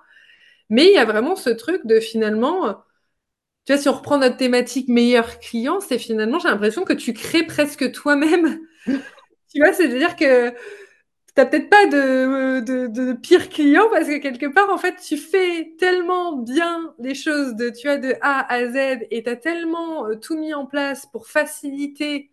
[0.70, 2.72] Mais il y a vraiment ce truc de finalement, euh,
[3.66, 7.12] tu vois, si on reprend notre thématique meilleur client, c'est finalement, j'ai l'impression que tu
[7.14, 8.60] crées presque toi-même.
[9.54, 10.52] Tu vois, c'est-à-dire que
[11.34, 15.16] t'as peut-être pas de, de, de, pire client parce que quelque part, en fait, tu
[15.16, 19.36] fais tellement bien les choses de, tu as de A à Z et tu as
[19.36, 22.30] tellement euh, tout mis en place pour faciliter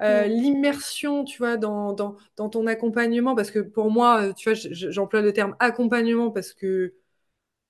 [0.00, 3.34] euh, Mm, l'immersion, tu vois, dans, dans, dans, ton accompagnement.
[3.34, 6.94] Parce que pour moi, euh, tu vois, j'emploie le terme accompagnement parce que,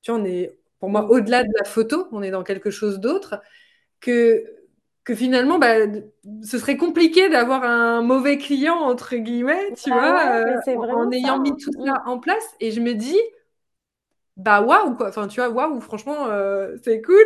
[0.03, 2.71] tu vois, on est, pour moi, mm, au-delà de la photo, on est dans quelque
[2.71, 3.41] chose d'autre
[4.01, 4.45] que
[5.09, 5.75] que finalement, bah,
[6.44, 11.11] ce serait compliqué d'avoir un mauvais client, entre guillemets, tu Bah vois, ouais, euh, en,
[11.12, 11.12] ça.
[11.12, 11.57] ayant mis hein.
[11.57, 11.87] tout Mm.
[11.87, 12.44] ça en place.
[12.61, 13.16] Et je me dis,
[14.37, 15.09] bah waouh, quoi.
[15.09, 17.25] Enfin, tu vois, waouh, franchement, euh, c'est cool.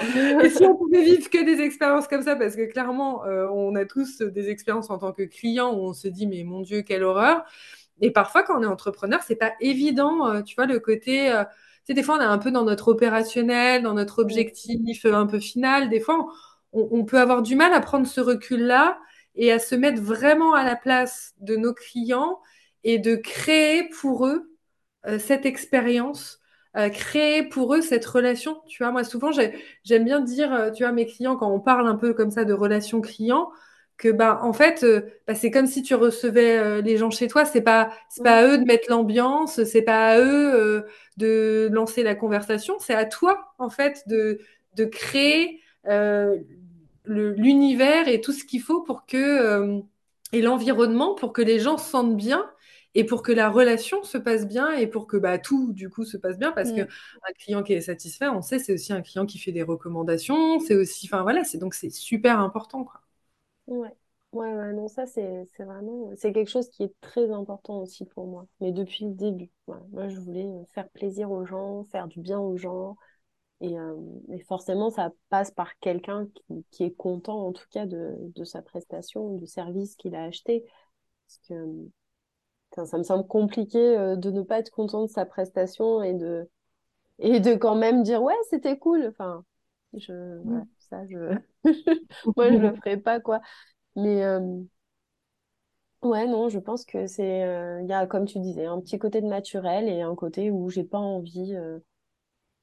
[0.40, 3.74] Et si on pouvait vivre que des expériences comme ça, parce que clairement, euh, on
[3.74, 6.80] a tous des expériences en tant que client où on se dit, mais mon Dieu,
[6.82, 7.44] quelle horreur.
[8.00, 11.30] Et parfois, quand on est entrepreneur, c'est pas évident, tu vois, le côté.
[11.86, 14.22] tu sais, des fois, on est un peu dans notre opérationnel, dans notre Mm.
[14.22, 15.88] objectif un peu final.
[15.90, 16.28] Des fois, on,
[16.90, 18.98] on peut avoir du mal à prendre ce recul-là
[19.34, 22.40] et à se mettre vraiment à la place de nos clients
[22.84, 24.50] et de créer pour eux
[25.06, 26.40] euh, cette expérience,
[26.76, 28.60] euh, créer pour eux cette relation.
[28.68, 31.60] Tu vois, moi, souvent, j'ai- j'aime bien dire, euh, tu vois, mes clients, quand on
[31.60, 33.50] parle un peu comme ça de relation client,
[33.98, 37.28] que bah en fait euh, bah, c'est comme si tu recevais euh, les gens chez
[37.28, 37.44] toi.
[37.46, 40.82] C'est pas c'est pas à eux de mettre l'ambiance c'est pas à eux euh,
[41.16, 42.76] de lancer la conversation.
[42.78, 44.38] C'est à toi en fait de
[44.74, 45.60] de créer
[47.06, 49.80] l'univers et tout ce qu'il faut pour que euh,
[50.32, 52.50] et l'environnement pour que les gens se sentent bien
[52.94, 56.04] et pour que la relation se passe bien et pour que bah, tout du coup
[56.04, 56.88] se passe bien parce que Mm.
[57.22, 60.58] un client qui est satisfait on sait c'est aussi un client qui fait des recommandations
[60.60, 63.02] c'est aussi enfin voilà c'est donc c'est super important quoi
[63.66, 63.90] Ouais.
[64.32, 68.26] Ouais, ouais, non, ça, c'est, vraiment, c'est quelque chose qui est très important aussi pour
[68.26, 68.46] moi.
[68.60, 69.50] Mais depuis le début.
[69.66, 72.96] Moi, je voulais euh, faire plaisir aux gens, faire du bien aux gens.
[73.60, 73.94] Et, euh,
[74.30, 78.44] et forcément, ça passe par quelqu'un qui, qui est content, en tout cas, de, de
[78.44, 80.64] sa prestation, du service qu'il a acheté.
[81.28, 81.88] Parce que
[82.72, 86.14] enfin, ça me semble compliqué, euh, de ne pas être content de sa prestation et
[86.14, 86.48] de,
[87.20, 89.06] et de quand même dire, ouais, c'était cool.
[89.08, 89.44] Enfin,
[89.94, 91.18] je, voilà, ça, je,
[92.36, 93.40] moi, je le ferai pas, quoi.
[93.96, 94.40] Mais, euh,
[96.02, 98.98] Ouais, non, je pense que c'est, euh, il y a, comme tu disais, un petit
[98.98, 101.54] côté de naturel et un côté où j'ai pas envie.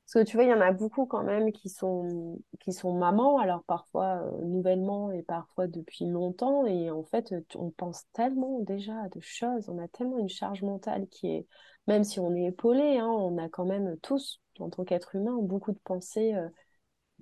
[0.09, 2.73] Euh, Parce que tu vois, il y en a beaucoup quand même qui sont, qui
[2.73, 6.65] sont mamans, alors parfois euh, nouvellement et parfois depuis longtemps.
[6.65, 10.29] Et en fait, tu- on pense tellement déjà à de choses, on a tellement une
[10.29, 11.47] charge mentale qui est,
[11.87, 15.37] même si on est épaulé, hein, on a quand même tous, en tant qu'être humain,
[15.41, 16.33] beaucoup de pensées.
[16.35, 16.49] euh,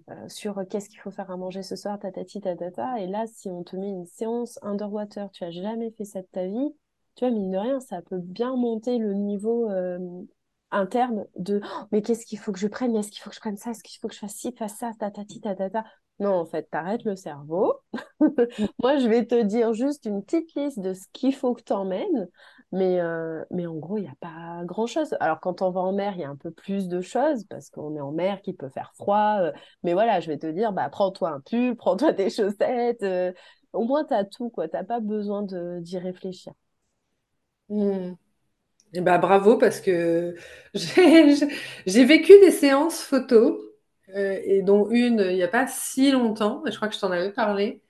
[0.10, 3.00] euh, sur euh, qu'est-ce qu'il faut faire à manger ce soir, tatati, tatata.
[3.00, 6.28] Et là, si on te met une séance underwater, tu as jamais fait ça de
[6.32, 6.74] ta vie,
[7.16, 10.00] tu vois, mine de rien, ça peut bien monter le niveau euh,
[10.72, 13.40] interne de Oh, mais qu'est-ce qu'il faut que je prenne, est-ce qu'il faut que je
[13.42, 15.84] prenne ça, est-ce qu'il faut que je fasse ci, fasse ça, tatati, tatata.
[16.20, 17.74] Non, en fait, t'arrêtes le cerveau.
[18.84, 21.74] Moi, je vais te dire juste une petite liste de ce qu'il faut que tu
[21.74, 22.28] emmènes.
[22.72, 25.16] Mais, euh, mais en gros, il n'y a pas grand-chose.
[25.20, 27.70] Alors, quand on va en mer, il y a un peu plus de choses parce
[27.70, 29.38] qu'on est en mer, qu'il peut faire froid.
[29.42, 29.52] euh,
[29.84, 33.04] mais voilà, je vais te dire, bah, prends-toi un pull, prends-toi des chaussettes.
[33.04, 33.34] euh,
[33.74, 34.68] au moins, tu as tout, quoi.
[34.70, 36.54] Tu pas besoin d'y réfléchir.
[37.70, 38.16] Mm.
[38.94, 40.36] Et bah bravo parce que
[40.74, 43.60] j'ai vécu des séances photos
[44.16, 47.12] euh, et dont une il n'y a pas si longtemps, je crois que je t'en
[47.12, 47.82] avais parlé.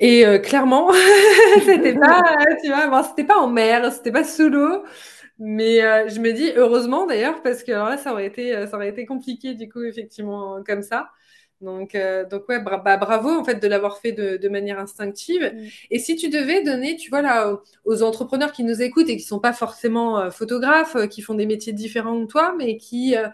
[0.00, 0.90] Et euh, clairement,
[1.64, 4.84] c'était pas, euh, tu vois, c'était pas en mer, c'était pas sous l'eau,
[5.38, 8.26] mais euh, je me dis heureusement d'ailleurs parce que euh, ça aurait
[8.88, 11.10] été compliqué du coup effectivement comme ça.
[11.64, 14.78] Donc euh, donc ouais bra- bah, bravo en fait de l'avoir fait de, de manière
[14.78, 15.42] instinctive.
[15.42, 15.66] Mm.
[15.90, 19.22] Et si tu devais donner, tu vois là aux, entrepreneurs qui nous écoutent et qui
[19.22, 23.16] sont pas forcément euh, photographes, euh, qui font des métiers différents de toi, mais qui
[23.16, 23.28] euh,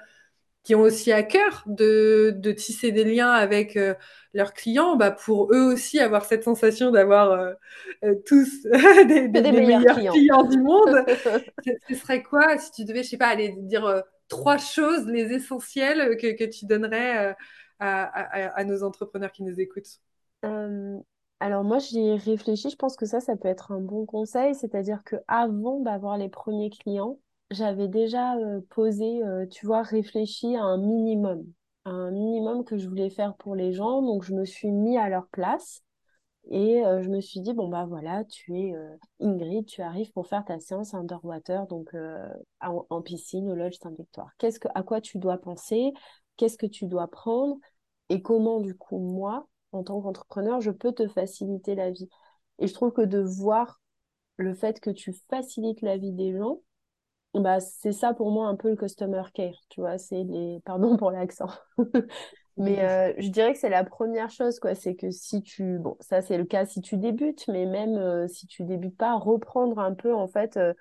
[0.63, 3.79] qui ont aussi à cœur de, de tisser des liens avec
[4.35, 7.55] leurs clients, bah, pour eux aussi avoir cette sensation d'avoir
[8.27, 8.63] tous
[9.09, 10.13] des, meilleurs meilleurs clients.
[10.13, 11.03] clients du monde.
[11.65, 15.33] Ce, ce serait quoi si tu devais, je sais pas, aller dire trois choses, les
[15.33, 17.35] essentiels que, que tu donnerais
[17.81, 20.01] à, nos entrepreneurs qui nous écoutent?
[20.45, 20.99] Euh,
[21.41, 22.71] alors moi, j'y ai réfléchi.
[22.71, 24.55] Je pense que ça, ça peut être un bon conseil.
[24.55, 27.19] C'est-à-dire que avant d'avoir les premiers clients,
[27.51, 31.45] j'avais déjà euh, posé, euh, tu vois, réfléchi à un minimum,
[31.85, 34.03] un minimum que je voulais faire pour les gens.
[34.03, 35.83] Donc, je me suis mis à leur place
[36.51, 38.73] et je me suis dit, bon, bah voilà, tu es
[39.21, 41.95] Ingrid, tu arrives pour faire ta séance underwater, donc
[42.61, 44.31] en, en piscine au Lodge Saint-Victoire.
[44.39, 45.93] Qu'est-ce que, à quoi tu dois penser?
[46.37, 47.59] Qu'est-ce que tu dois prendre?
[48.11, 52.11] Et comment, du coup, moi, en tant qu'entrepreneur, je peux te faciliter la vie?
[52.59, 53.81] Et je trouve que de voir
[54.37, 56.61] le fait que tu facilites la vie des gens,
[57.35, 60.61] bah, c'est ça pour moi un peu le customer care, tu vois, c'est les...
[60.67, 61.51] Pardon pour l'accent.
[62.57, 64.75] Mais euh, je dirais que c'est la première chose, quoi.
[64.75, 65.79] C'est que si tu...
[65.79, 69.17] Bon, ça, c'est le cas si tu débutes, mais même euh, si tu débutes pas,
[69.17, 70.75] reprendre un peu, en fait, euh,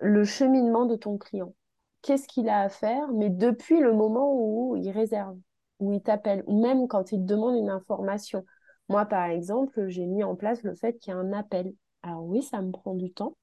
[0.00, 1.54] le cheminement de ton client.
[2.02, 5.36] Qu'est-ce qu'il a à faire, mais depuis le moment où il réserve,
[5.80, 8.44] où il t'appelle, ou même quand il te demande une information.
[8.88, 11.72] Moi, par exemple, j'ai mis en place le fait qu'il y a un appel.
[12.02, 13.36] Alors oui, ça me prend du temps,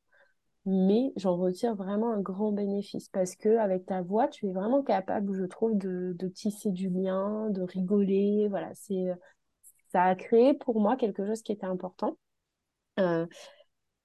[0.66, 4.84] mais j'en retire vraiment un grand bénéfice parce que avec ta voix, tu es vraiment
[4.84, 8.48] capable, je trouve, de, de tisser du lien, de rigoler.
[8.50, 9.08] Voilà, c'est
[9.92, 12.18] ça a créé pour moi quelque chose qui était important.
[13.00, 13.26] Euh,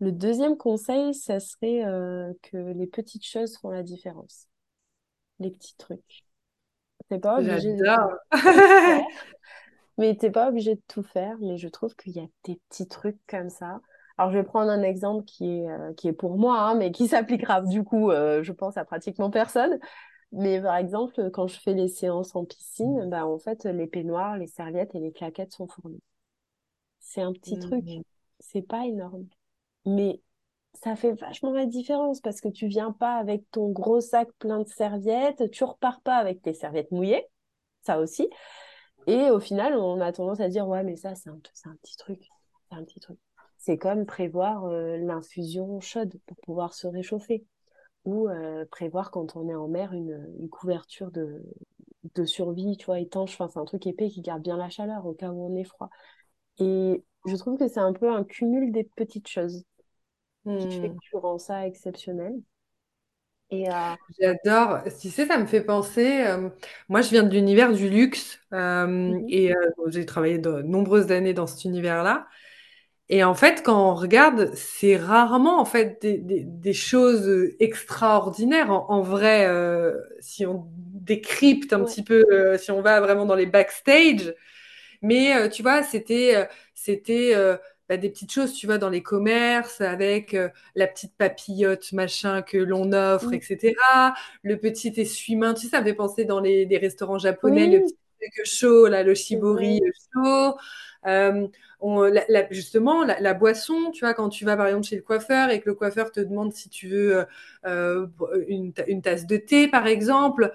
[0.00, 4.48] le deuxième conseil, ça serait euh, que les petites choses font la différence.
[5.40, 6.24] Les petits trucs.
[7.10, 7.84] T'es pas obligé de
[9.98, 11.36] mais t'es pas obligé de tout faire.
[11.40, 13.80] Mais je trouve qu'il y a des petits trucs comme ça.
[14.16, 16.92] Alors, je vais prendre un exemple qui est, euh, qui est pour moi, hein, mais
[16.92, 19.78] qui s'appliquera du coup, je pense, à pratiquement personne.
[20.32, 24.38] Mais par exemple, quand je fais les séances en piscine, bah, en fait, les peignoirs,
[24.38, 26.02] les serviettes et les claquettes sont fournis.
[27.00, 27.84] C'est un petit truc.
[27.84, 28.02] Mmh.
[28.38, 29.26] C'est pas énorme.
[29.84, 30.20] Mais
[30.74, 34.60] ça fait vachement la différence parce que tu viens pas avec ton gros sac plein
[34.60, 37.26] de serviettes, tu repars pas avec tes serviettes mouillées,
[37.82, 38.28] ça aussi.
[39.06, 41.96] Et au final, on a tendance à dire, ouais, mais ça, c'est un, un petit
[41.96, 42.20] truc.
[42.70, 43.18] C'est un petit truc.
[43.58, 47.44] C'est comme prévoir euh, l'infusion chaude pour pouvoir se réchauffer
[48.04, 51.42] ou euh, prévoir quand on est en mer une, une couverture de,
[52.14, 53.34] de, survie, tu vois, étanche.
[53.34, 55.64] Enfin, c'est un truc épais qui garde bien la chaleur au cas où on est
[55.64, 55.90] froid.
[56.58, 59.64] Et je trouve que c'est un peu un cumul des petites choses
[60.58, 60.94] qui fait Hmm.
[60.94, 62.40] que tu rends ça exceptionnel.
[63.50, 64.80] Et euh, J'adore.
[65.00, 66.22] Tu sais, ça me fait penser.
[66.26, 66.48] euh,
[66.88, 69.52] moi, je viens de l'univers du luxe euh, mhm, et
[69.88, 72.26] j'ai travaillé de nombreuses années dans cet univers-là.
[73.10, 78.70] Et en fait, quand on regarde, c'est rarement en fait des, des- des choses extraordinaires.
[78.72, 79.48] En, en vrai,
[80.20, 82.24] si on décrypte un ouais, petit peu,
[82.58, 84.34] si on va vraiment dans les backstage,
[85.02, 87.34] mais tu vois, c'était c'était
[87.90, 92.42] bah, des petites choses, tu vois, dans les commerces avec euh, la petite papillote machin
[92.42, 94.14] que l'on offre, etc.
[94.44, 97.80] Le petit essuie-main, tu sais, ça me fait penser dans les, les restaurants japonais, le
[97.80, 99.82] oui, petit truc chaud, là, le shibori
[100.14, 100.56] chaud.
[101.06, 101.48] Euh,
[101.80, 104.96] on- la- la- justement, la, la boisson, tu vois, quand tu vas par exemple chez
[104.96, 107.24] le coiffeur et que le coiffeur te demande si tu veux
[107.66, 108.06] euh,
[108.48, 108.72] une
[109.02, 110.52] tasse de thé, par exemple,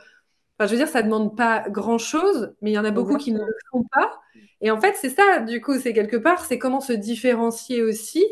[0.60, 3.32] Enfin, je veux dire, ça demande pas grand-chose, mais il y en a beaucoup qui
[3.34, 4.20] ne le font pas.
[4.62, 8.24] Et en fait, c'est ça, du coup, c'est quelque part, c'est comment se différencier aussi,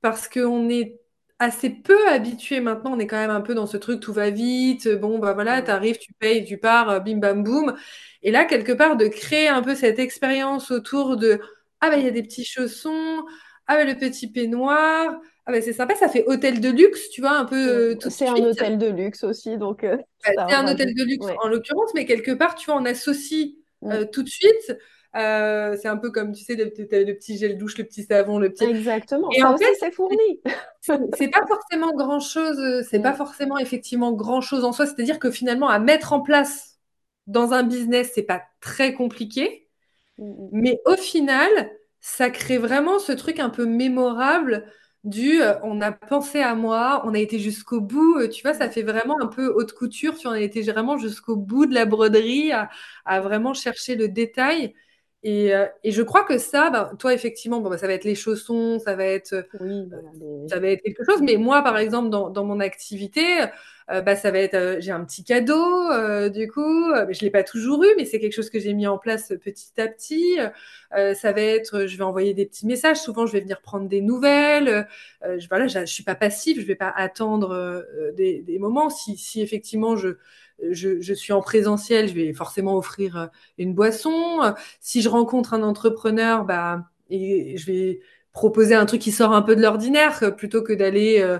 [0.00, 1.00] parce qu'on est
[1.38, 4.30] assez peu habitué maintenant, on est quand même un peu dans ce truc, tout va
[4.30, 5.62] vite, bon, bah voilà, Ouais.
[5.62, 7.74] t'arrives, tu payes, tu pars, euh, bim bam boum.
[8.22, 11.40] Et là, quelque part, de créer un peu cette expérience autour de,
[11.80, 13.24] ah bah, il y a des petits chaussons,
[13.68, 15.16] ah bah, le petit peignoir,
[15.48, 18.28] ah bah, c'est sympa, ça fait hôtel de luxe, tu vois, un peu euh, C'est
[18.28, 18.44] un suite.
[18.44, 21.36] hôtel de luxe aussi, donc euh, Bah, c'est un hôtel de luxe Ouais.
[21.42, 23.90] en l'occurrence, mais quelque part, tu vois, on associe Mm.
[23.92, 24.76] euh, tout de suite.
[25.16, 28.50] Euh, c'est un peu comme, tu sais, le, petit gel douche, le petit savon, le
[28.52, 28.64] petit.
[28.64, 29.30] Exactement.
[29.32, 30.40] Et Ça en aussi, fait, c'est fourni.
[30.80, 34.86] c'est pas forcément grand-chose, euh, c'est pas Mm, forcément effectivement grand-chose en soi.
[34.86, 36.78] C'est-à-dire que finalement, à mettre en place
[37.26, 39.68] dans un business, c'est pas très compliqué.
[40.18, 40.52] mm.
[40.52, 41.50] Mais au final,
[42.00, 44.66] ça crée vraiment ce truc un peu mémorable
[45.08, 48.54] du euh, on a pensé à moi, on a été jusqu'au bout, euh, tu vois,
[48.54, 51.66] ça fait vraiment un peu haute couture, tu vois, on a été vraiment jusqu'au bout
[51.66, 54.74] de la broderie, à vraiment chercher le détail.
[55.24, 58.04] Et, euh, et je crois que ça, ben, toi, effectivement, bon, ben, ça va être
[58.04, 59.42] les chaussons, ça va être euh,
[59.90, 60.48] voilà.
[60.48, 61.20] ça va être quelque chose.
[61.22, 63.24] Mais moi, par exemple, dans, dans mon activité,
[63.90, 67.30] euh, bah, ça va être, euh, j'ai un petit cadeau, euh, du coup, je l'ai
[67.30, 70.38] pas toujours eu, mais c'est quelque chose que j'ai mis en place petit à petit.
[70.92, 72.98] Ça va être, je vais envoyer des petits messages.
[72.98, 74.86] Souvent, je vais venir prendre des nouvelles.
[75.22, 77.84] Je, voilà, je, je suis pas passive, je vais pas attendre
[78.16, 78.88] des, des moments.
[78.90, 80.16] Si, si effectivement je
[80.70, 83.26] je, je, suis en présentiel, je vais forcément offrir euh,
[83.58, 84.42] une boisson.
[84.42, 88.00] Euh, Si je rencontre un entrepreneur, bah, et je vais
[88.32, 91.38] proposer un truc qui sort un peu de l'ordinaire euh, plutôt que d'aller euh,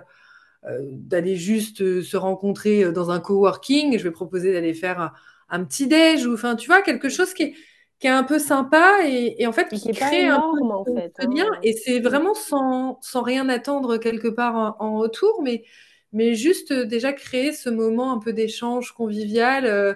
[0.83, 3.99] d'aller juste se rencontrer dans un coworking.
[3.99, 5.13] Je vais proposer d'aller faire un,
[5.51, 7.55] un petit déj ou enfin tu vois quelque chose qui est
[8.01, 11.13] qui est un peu sympa et, et en fait qui crée un peu en fait.
[11.25, 11.59] lien hein.
[11.63, 15.65] et c'est vraiment sans, sans rien attendre quelque part en, en retour mais
[16.13, 19.95] mais juste euh, déjà créer ce moment un peu d'échange convivial euh,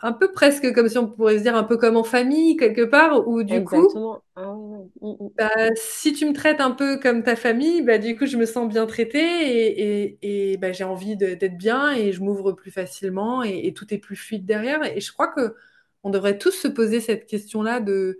[0.00, 2.82] un peu presque comme si on pourrait se dire un peu comme en famille quelque
[2.82, 3.88] part où du coup.
[4.34, 4.54] Ah.
[5.00, 5.28] Mm, mm.
[5.36, 8.46] bah, si tu me traites un peu comme ta famille, bah, du coup, je me
[8.46, 12.70] sens bien traitée et, et, et, bah, j'ai envie d'être bien et je m'ouvre plus
[12.70, 14.82] facilement et, et tout est plus fluide derrière.
[14.84, 15.54] Et je crois que
[16.02, 18.18] on devrait tous se poser cette question-là de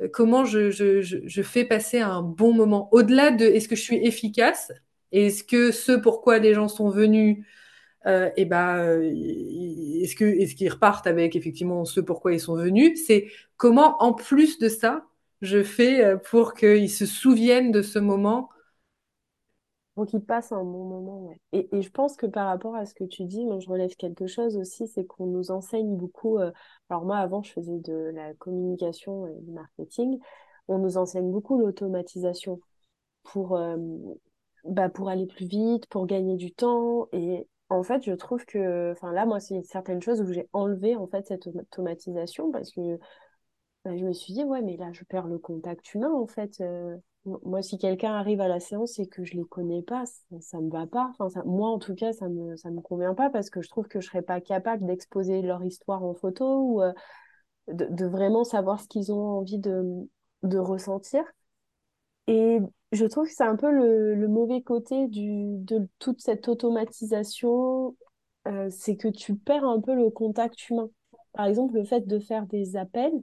[0.00, 2.88] euh, comment je, je, je, je fais passer un bon moment.
[2.92, 4.72] Au-delà de est-ce que je suis efficace?
[5.12, 7.44] Est-ce que ce pourquoi les gens sont venus
[8.06, 9.12] euh, et ben, euh,
[10.02, 10.16] est-ce
[10.54, 13.00] qu'ils repartent avec effectivement ce pourquoi ils sont venus?
[13.06, 15.06] C'est comment, en plus de ça,
[15.40, 18.48] je fais euh, pour qu'ils se souviennent de ce moment?
[19.94, 21.34] Faut qu'il passe un bon moment.
[21.52, 23.94] Et, et je pense que par rapport à ce que tu dis, moi je relève
[23.94, 26.38] quelque chose aussi, c'est qu'on nous enseigne beaucoup.
[26.38, 30.18] alors moi avant je faisais de la communication et du marketing,
[30.66, 32.58] on nous enseigne beaucoup l'automatisation
[33.22, 33.58] pour,
[34.64, 37.08] bah, pour aller plus vite, pour gagner du temps.
[37.12, 40.96] Et en fait je trouve que, enfin là moi c'est certaines choses où j'ai enlevé
[40.96, 42.98] en fait cette automatisation parce que
[43.84, 46.60] bah, je me suis dit, ouais, mais là, je perds le contact humain, en fait.
[46.60, 50.40] Euh, moi, si quelqu'un arrive à la séance et que je les connais pas, ça,
[50.40, 51.12] ça me va pas.
[51.18, 53.88] Enfin, moi, en tout cas, ça me, ça me convient pas parce que je trouve
[53.88, 56.92] que je serais pas capable d'exposer leur histoire en photo ou euh,
[57.68, 59.84] de, de vraiment savoir ce qu'ils ont envie de,
[60.44, 61.24] de ressentir.
[62.26, 62.58] Et
[62.92, 67.96] je trouve que c'est un peu le, mauvais côté de toute cette automatisation,
[68.46, 70.90] euh, c'est que tu perds un peu le contact humain.
[71.32, 73.22] Par exemple, le fait de faire des appels,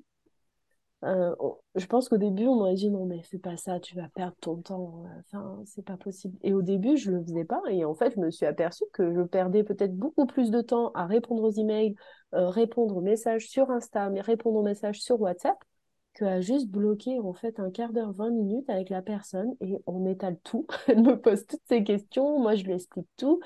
[1.06, 1.34] euh,
[1.76, 4.36] je pense qu'au début, on m'aurait dit non, mais fais pas ça, tu vas perdre
[4.42, 5.06] ton temps.
[5.20, 6.38] Enfin, c'est pas possible.
[6.42, 7.62] Et au début, je le faisais pas.
[7.70, 10.92] Et en fait, je me suis aperçue que je perdais peut-être beaucoup plus de temps
[10.94, 11.96] à répondre aux emails,
[12.34, 15.58] euh, répondre aux messages sur Insta, mais répondre aux messages sur WhatsApp,
[16.20, 20.06] qu'à juste bloquer en fait un quart d'heure, 20 minutes avec la personne et on
[20.06, 20.68] étale tout.
[20.88, 23.40] Elle me pose toutes ses questions, moi je lui explique tout.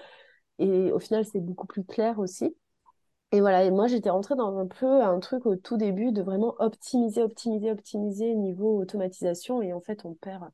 [0.59, 2.55] Et au final, c'est beaucoup plus clair aussi.
[3.31, 6.21] Et voilà, et moi j'étais rentrée dans un peu un truc au tout début de
[6.21, 9.61] vraiment optimiser, optimiser, optimiser niveau automatisation.
[9.61, 10.49] Et en fait, on perd,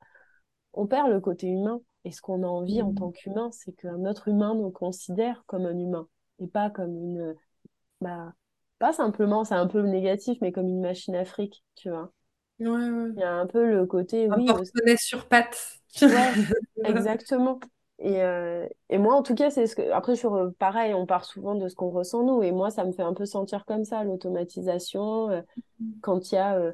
[0.74, 1.82] on perd le côté humain.
[2.06, 5.66] Et ce qu'on a envie en tant qu'humain, c'est qu'un autre humain nous considère comme
[5.66, 6.08] un humain
[6.40, 7.36] et pas comme une,
[8.02, 8.34] bah,
[8.80, 12.12] pas simplement, c'est un peu négatif, mais comme une machine à fric, tu vois.
[12.60, 13.10] Ouais, ouais.
[13.16, 15.80] Il y a un peu le côté, Un oui, aussi- porte-monnaie sur pattes.
[16.08, 16.34] ouais,
[16.84, 17.60] exactement.
[18.00, 19.92] Et, euh, et moi, en tout cas, c'est ce que.
[19.92, 22.44] Après, sur euh, pareil, on part souvent de ce qu'on ressent nous.
[22.44, 25.42] Et moi, ça me fait un peu sentir comme ça, l'automatisation, euh,
[26.02, 26.58] quand il y a.
[26.58, 26.74] euh,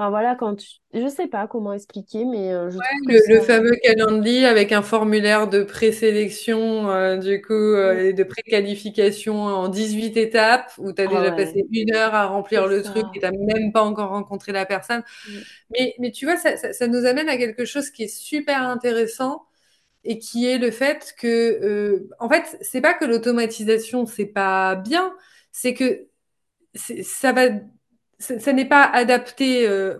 [0.00, 0.66] Enfin voilà, quand tu...
[0.94, 5.62] Je sais pas comment expliquer, mais euh, je Le, fameux Calendly avec un formulaire de
[5.62, 11.08] présélection, euh, du coup, euh, et de préqualification en 18 étapes, où tu as Ah
[11.08, 14.08] déjà ouais, passé une heure à remplir le truc et tu n'as même pas encore
[14.08, 15.02] rencontré la personne.
[15.28, 15.32] Mm.
[15.72, 18.62] Mais, mais tu vois, ça, ça, ça nous amène à quelque chose qui est super
[18.62, 19.44] intéressant
[20.04, 21.26] et qui est le fait que,
[21.62, 25.12] euh, en fait, c'est pas que l'automatisation, c'est pas bien,
[25.52, 26.06] c'est que
[26.74, 27.48] ça va,
[28.20, 29.66] ça, n'est pas adapté.
[29.68, 29.98] euh,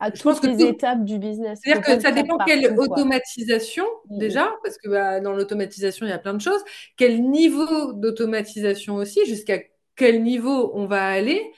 [0.00, 2.74] À je toutes pense que les tout, étapes du business, c'est-à-dire que ça dépend quelle
[2.74, 2.76] quoi.
[2.76, 6.62] automatisation, Mm, déjà, parce que bah, dans l'automatisation, il y a plein de choses.
[6.96, 9.60] Quel niveau d'automatisation aussi, jusqu'à
[9.96, 11.52] quel niveau on va aller.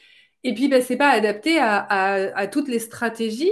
[0.44, 3.50] Et puis, bah, c'est pas adapté à, à, à, toutes les stratégies,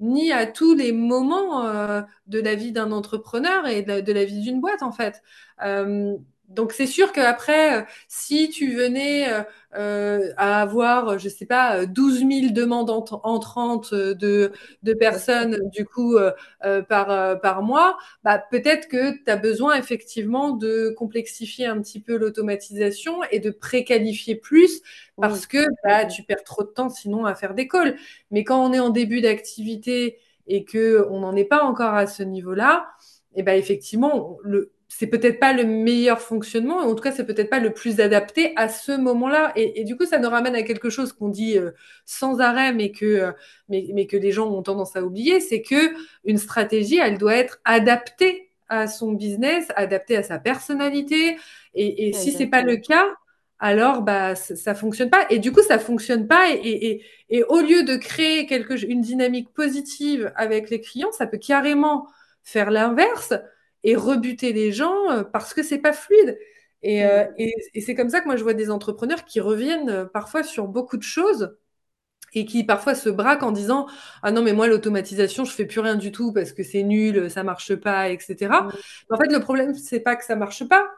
[0.00, 4.12] ni à tous les moments euh, de la vie d'un entrepreneur et de la, de
[4.12, 5.22] la vie d'une boîte, en fait.
[5.62, 6.16] Euh,
[6.48, 9.42] donc, c'est sûr qu'après, euh, si tu venais euh,
[9.76, 16.16] euh, à avoir, je sais pas, douze mille demandes entrantes de de personnes du coup
[16.16, 16.30] euh,
[16.64, 21.80] euh, par, euh, par mois, bah, peut-être que tu as besoin effectivement de complexifier un
[21.80, 24.80] petit peu l'automatisation et de préqualifier plus
[25.20, 27.96] parce que bah, tu perds trop de temps sinon à faire des calls.
[28.30, 32.06] Mais quand on est en début d'activité et que on n'en est pas encore à
[32.06, 32.86] ce niveau-là,
[33.34, 37.50] et ben effectivement, le, c'est peut-être pas le meilleur fonctionnement, en tout cas, c'est peut-être
[37.50, 39.52] pas le plus adapté à ce moment-là.
[39.56, 41.72] Et, et, du coup, ça nous ramène à quelque chose qu'on dit euh,
[42.04, 43.32] sans arrêt, mais que, euh,
[43.68, 47.34] mais, mais, que les gens ont tendance à oublier, c'est que une stratégie, elle doit
[47.34, 51.36] être adaptée à son business, adaptée à sa personnalité.
[51.74, 53.06] Et, et si c'est pas le cas,
[53.58, 55.26] alors bah ça, ça fonctionne pas.
[55.30, 56.50] Et du coup, ça fonctionne pas.
[56.50, 61.26] Et, et, et au lieu de créer quelque, une dynamique positive avec les clients, ça
[61.26, 62.06] peut carrément
[62.42, 63.32] faire l'inverse
[63.84, 66.38] et rebuter les gens euh, parce que c'est pas fluide.
[66.82, 67.34] Et, euh, Mm.
[67.38, 70.42] et, et c'est comme ça que moi je vois des entrepreneurs qui reviennent euh, parfois
[70.42, 71.56] sur beaucoup de choses
[72.34, 73.86] et qui parfois se braquent en disant
[74.22, 77.30] ah non mais moi l'automatisation je fais plus rien du tout parce que c'est nul,
[77.30, 78.62] ça marche pas, etc.
[78.62, 78.70] Mm.
[79.10, 80.88] Mais en fait le problème c'est pas que ça marche pas,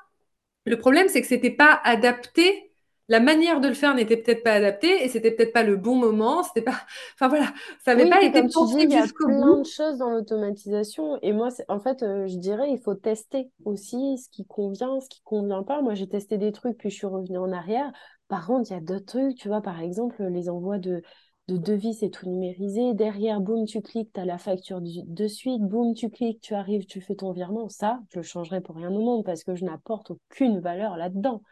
[0.67, 2.66] le problème c'est que c'était pas adapté.
[3.09, 5.95] La manière de le faire n'était peut-être pas adaptée et c'était peut-être pas le bon
[5.97, 6.43] moment.
[6.43, 6.73] C'était pas,
[7.15, 7.53] enfin voilà,
[7.85, 11.19] ça n'avait Oui, pas été pensé il y a plein de choses dans l'automatisation.
[11.23, 15.09] Et moi, en fait, euh, je dirais, il faut tester aussi ce qui convient, ce
[15.09, 15.83] qui convient pas.
[15.83, 17.93] Moi, j'ai testé des trucs, puis je suis revenue en arrière.
[18.29, 21.03] Par contre, il y a d'autres trucs, tu vois, par exemple, les envois de,
[21.49, 22.93] de devis, c'est tout numérisé.
[22.95, 25.63] Derrière, boum, tu cliques, tu as la facture de suite.
[25.63, 27.69] Boum, tu cliques, tu arrives, tu fais ton virement.
[27.69, 31.43] Ça, je le changerais pour rien au monde parce que je n'apporte aucune valeur là-dedans.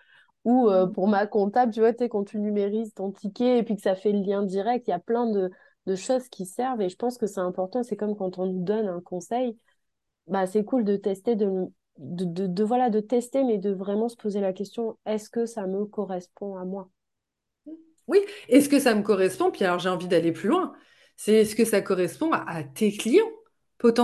[0.44, 3.62] Ou euh, pour ma comptable, tu vois, tu sais, quand tu numérises ton ticket et
[3.62, 5.50] puis que ça fait le lien direct, il y a plein de,
[5.86, 6.82] de choses qui servent.
[6.82, 7.82] Et je pense que c'est important.
[7.82, 9.56] C'est comme quand on nous donne un conseil,
[10.26, 11.66] bah, c'est cool de tester, de,
[11.98, 15.46] de, de, de, voilà, de tester, mais de vraiment se poser la question, est-ce que
[15.46, 16.90] ça me correspond à moi?
[18.06, 18.18] Oui,
[18.48, 19.50] est-ce que ça me correspond?
[19.50, 20.74] Puis alors j'ai envie d'aller plus loin.
[21.16, 23.30] C'est est-ce que ça correspond à, à tes clients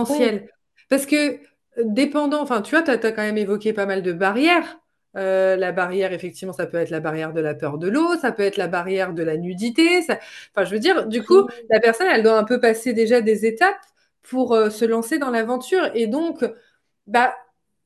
[0.07, 0.49] Oui, potentiels?
[0.89, 1.39] Parce que euh,
[1.85, 4.79] dépendant, enfin tu vois, tu as, quand même évoqué pas mal de barrières.
[5.17, 8.31] Euh, la barrière, effectivement, ça peut être la barrière de la peur de l'eau, ça
[8.31, 10.01] peut être la barrière de la nudité.
[10.03, 10.19] ça-
[10.55, 13.45] Enfin, je veux dire, du coup, la personne, elle doit un peu passer déjà des
[13.45, 13.75] étapes
[14.23, 15.91] pour euh, se lancer dans l'aventure.
[15.95, 16.45] Et donc,
[17.07, 17.35] bah,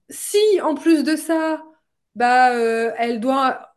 [0.09, 1.63] si en plus de ça,
[2.15, 3.75] bah, euh, elle doit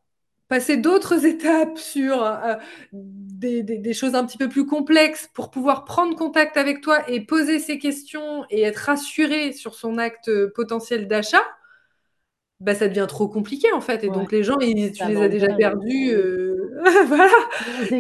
[0.49, 2.25] passer d'autres étapes sur
[2.93, 7.09] des, des, des, choses un petit peu plus complexes pour pouvoir prendre contact avec toi
[7.09, 11.43] et poser ses questions et être rassuré sur son acte potentiel d'achat,
[12.61, 14.05] bah, ça devient trop compliqué en fait.
[14.05, 14.15] Et ouais.
[14.15, 16.11] donc les gens, ils, tu les as déjà perdus.
[16.11, 16.81] Euh...
[17.07, 17.29] voilà.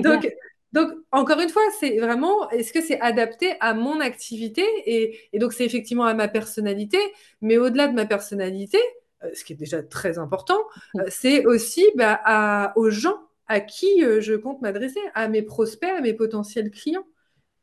[0.02, 0.30] Donc,
[0.72, 5.38] donc, encore une fois, c'est vraiment, est-ce que c'est adapté à mon activité et, et
[5.38, 6.98] donc c'est effectivement à ma personnalité,
[7.40, 8.78] mais au-delà de ma personnalité,
[9.24, 10.58] euh, ce qui est déjà très important,
[10.96, 15.88] euh, c'est aussi bah, à, aux gens à qui je compte m'adresser, à mes prospects,
[15.88, 17.06] à mes potentiels clients.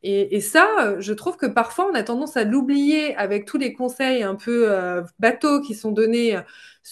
[0.08, 4.22] Et, ça, je trouve que parfois, on a tendance à l'oublier avec tous les conseils
[4.22, 6.40] un peu euh, bateaux qui sont donnés,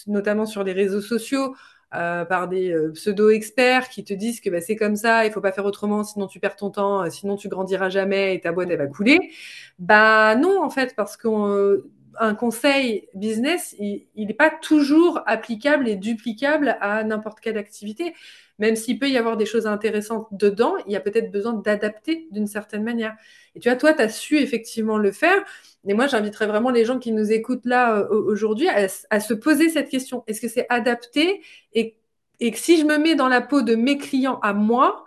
[0.08, 1.54] notamment sur les réseaux sociaux,
[1.94, 5.40] euh, par des euh, pseudo-experts qui te disent que bah, c'est comme ça, il faut
[5.40, 8.68] pas faire autrement, sinon tu perds ton temps, sinon tu grandiras jamais et ta boîte,
[8.70, 9.30] elle va couler.
[9.78, 16.76] Bah non, en fait, parce qu'un conseil business, il n'est pas toujours applicable et duplicable
[16.80, 18.12] à n'importe quelle activité
[18.58, 22.28] même s'il peut y avoir des choses intéressantes dedans, il y a peut-être besoin d'adapter
[22.30, 23.16] d'une certaine manière.
[23.54, 25.44] Et tu vois, toi, tu as su effectivement le faire.
[25.86, 29.34] Et moi, j'inviterais vraiment les gens qui nous écoutent là euh, aujourd'hui à, à, se
[29.34, 30.24] poser cette question.
[30.26, 31.42] Est-ce que c'est adapté
[31.72, 31.96] et,
[32.40, 35.04] et que si je me mets dans la peau de mes clients à moi,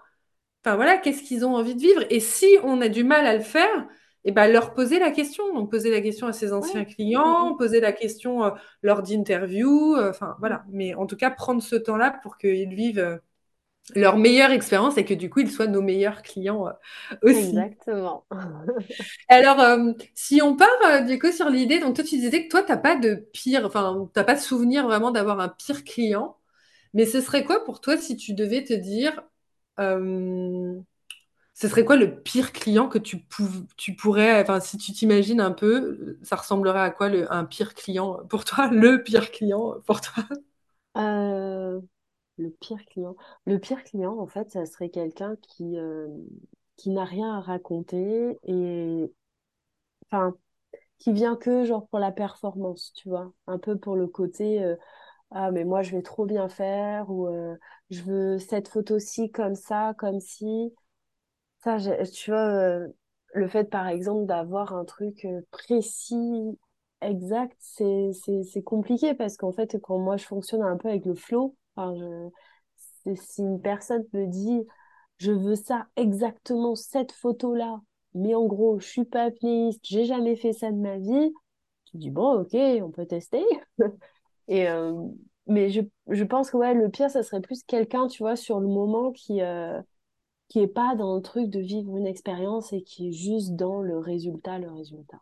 [0.64, 2.04] enfin voilà, qu'est-ce qu'ils ont envie de vivre?
[2.10, 3.88] Et si on a du mal à le faire,
[4.28, 5.54] et ben, leur poser la question.
[5.54, 6.86] Donc, poser la question à ses anciens ouais.
[6.86, 8.50] clients, poser la question euh,
[8.82, 10.66] lors d'interviews, enfin, euh, voilà.
[10.70, 13.22] Mais en tout cas, prendre ce temps-là pour qu'ils vivent
[13.96, 16.72] leur meilleure expérience et que du coup, ils soient nos meilleurs clients euh,
[17.24, 17.68] aussi.
[17.68, 18.26] Exactement.
[19.30, 22.50] Alors, euh, si on part euh, du coup sur l'idée, donc toi, tu disais que
[22.52, 25.50] toi, tu n'as pas de pire, enfin, tu n'as pas de souvenir vraiment d'avoir un
[25.50, 26.38] pire client.
[26.94, 29.24] Mais ce serait quoi pour toi si tu devais te dire,
[31.54, 33.26] ce serait quoi le pire client que tu,
[33.78, 37.74] tu pourrais, enfin, si tu t'imagines un peu, ça ressemblerait à quoi le, un pire
[37.74, 40.24] client pour toi, le pire client pour toi?
[42.38, 43.16] Le pire client.
[43.46, 46.08] Le pire client, en fait, ça serait quelqu'un qui, euh,
[46.78, 49.12] qui n'a rien à raconter et
[50.08, 50.36] enfin
[51.00, 54.76] qui vient que genre pour la performance, tu vois, un peu pour le côté euh,
[55.32, 57.56] ah mais moi je vais trop bien faire ou euh,
[57.92, 60.74] je veux cette photo-ci comme ça, comme si
[61.60, 61.78] ça
[62.14, 62.80] tu vois
[63.34, 66.58] le fait par exemple d'avoir un truc précis
[67.02, 68.12] exact, c'est
[68.44, 72.30] c'est compliqué parce qu'en fait quand moi je fonctionne un peu avec le flow Enfin.
[73.16, 74.68] Si une personne me dit,
[75.18, 77.82] je veux ça exactement, cette photo-là,
[78.14, 81.34] mais en gros, je suis pas playlist, j'ai jamais fait ça de ma vie,
[81.86, 82.54] tu dis, bon, ok,
[82.84, 83.44] on peut tester.
[84.48, 84.94] Et, euh,
[85.48, 89.12] mais je, pense que le pire, ça serait plus quelqu'un, tu vois, sur le moment
[89.12, 89.82] qui, euh,
[90.50, 93.82] qui est pas dans le truc de vivre une expérience et qui est juste dans
[93.82, 95.22] le résultat, le résultat.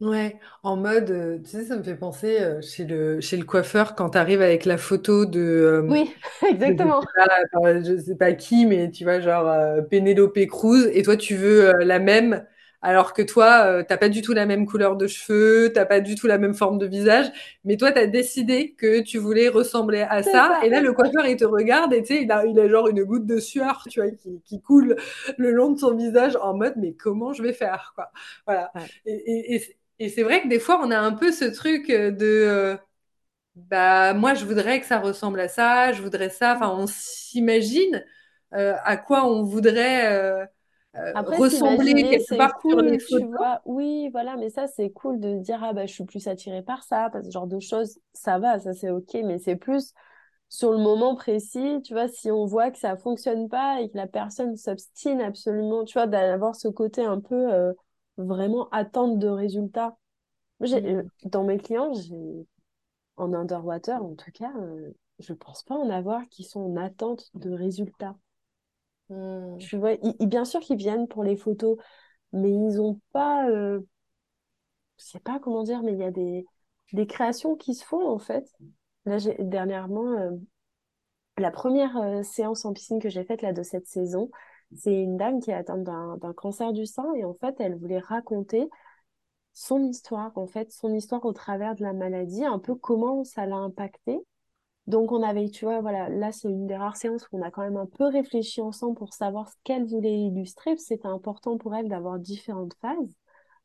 [0.00, 3.44] Ouais, en mode, euh, tu sais, ça me fait penser euh, chez le, chez le
[3.44, 6.14] coiffeur quand tu arrives avec la photo de, euh, Oui,
[6.64, 7.02] de je exactement.
[7.02, 11.02] sais pas, enfin, je sais pas qui, mais tu vois, genre euh, Penelope Cruz, et
[11.02, 12.46] toi tu veux euh, la même,
[12.80, 16.00] alors que toi, euh, t'as pas du tout la même couleur de cheveux, t'as pas
[16.00, 17.26] du tout la même forme de visage,
[17.64, 20.60] mais toi, tu as décidé que tu voulais ressembler à C'est ça, ça.
[20.62, 22.88] et là, le coiffeur, il te regarde, et tu sais, il a, il a genre
[22.88, 24.96] une goutte de sueur, tu vois, qui, qui coule
[25.38, 28.10] le long de son visage en mode, mais comment je vais faire, quoi.
[28.46, 28.72] Voilà.
[28.74, 28.90] Ouais.
[29.06, 31.88] Et, et, et et c'est vrai que des fois, on a un peu ce truc
[31.90, 32.78] de euh,
[33.56, 36.54] bah moi, je voudrais que ça ressemble à ça, je voudrais ça.
[36.56, 38.04] Enfin, on s'imagine
[38.54, 40.46] euh, à quoi on voudrait euh,
[40.96, 42.34] euh, Après, ressembler quelque
[42.68, 43.60] sur les cool, tu vois.
[43.64, 46.84] Oui, voilà, mais ça, c'est cool de dire, ah bah, je suis plus attirée par
[46.84, 49.92] ça, parce que ce genre de choses, ça va, ça c'est ok, mais c'est plus
[50.48, 53.96] sur le moment précis, tu vois, si on voit que ça fonctionne pas et que
[53.96, 57.72] la personne s'obstine absolument, tu vois, d'avoir ce côté un peu euh,
[58.18, 59.96] vraiment attente de résultats.
[60.60, 61.30] J'ai- euh, Mm.
[61.30, 62.46] Dans mes clients, j'ai,
[63.16, 67.30] en underwater, en tout cas, euh, je pense pas en avoir qui sont en attente
[67.34, 68.16] de résultats.
[69.10, 69.58] Mm.
[69.58, 71.78] Tu vois, ils- ils- bien sûr qu'ils viennent pour les photos,
[72.32, 73.80] mais ils ont pas, euh,
[74.98, 76.46] je sais pas comment dire, mais il y a des,
[76.92, 78.46] des créations qui se font en fait.
[79.06, 80.30] Là, j'ai, dernièrement, euh,
[81.38, 84.30] la première euh, séance en piscine que j'ai faite là de cette saison,
[84.74, 87.98] c'est une dame qui est atteinte d'un cancer du sein et en fait, elle voulait
[87.98, 88.68] raconter
[89.52, 93.46] son histoire, en fait, son histoire au travers de la maladie, un peu comment ça
[93.46, 94.18] l'a impacté.
[94.86, 97.50] Donc, on avait, tu vois, voilà, là, c'est une des rares séances où on a
[97.50, 100.76] quand même un peu réfléchi ensemble pour savoir ce qu'elle voulait illustrer.
[100.78, 103.16] C'était important pour elle d'avoir différentes phases.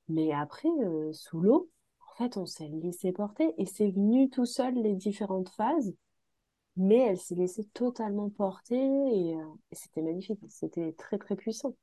[0.10, 1.70] Mais après, euh, sous l'eau,
[2.01, 5.93] en fait, on s'est laissé porter et c'est venu tout seul les différentes phases.
[6.78, 10.39] Mais elle s'est laissée totalement porter et, euh, et c'était magnifique.
[10.49, 11.76] C'était très, très puissant.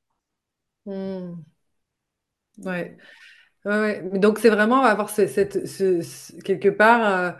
[0.86, 1.34] Mm.
[2.58, 2.96] Ouais.
[3.66, 7.36] Ouais, donc c'est vraiment avoir ce- cette, ce- ce- quelque part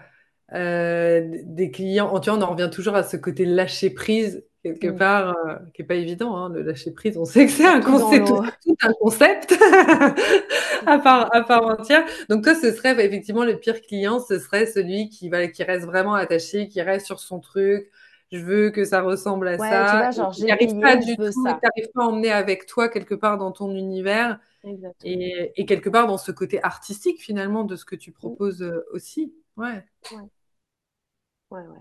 [0.55, 2.19] euh, euh, des clients.
[2.21, 4.97] Tu vois, on en revient toujours à ce côté lâcher prise quelque Mm.
[4.97, 7.17] part, euh, qui n'est pas évident, hein, de lâcher prise.
[7.19, 8.29] On sait que c'est un concept,
[8.65, 9.53] tout un concept
[10.87, 12.05] à part, à part entière.
[12.29, 15.87] Donc toi, ce serait effectivement le pire client, ce serait celui qui, va, qui reste
[15.87, 17.91] vraiment attaché, qui reste sur son truc.
[18.31, 19.99] Je veux que ça ressemble à Ouais, tu ça.
[19.99, 21.61] vois, genre, Il j'ai n'arrive pas du veux tout, il ça.
[21.63, 24.95] n'arrive pas à emmener avec toi quelque part dans ton univers Exactement.
[25.13, 28.15] et, et quelque part dans ce côté artistique finalement de ce que tu Mm.
[28.15, 29.35] proposes euh, aussi.
[29.57, 29.85] Ouais.
[30.13, 30.23] Ouais.
[31.51, 31.79] Ouais, ouais.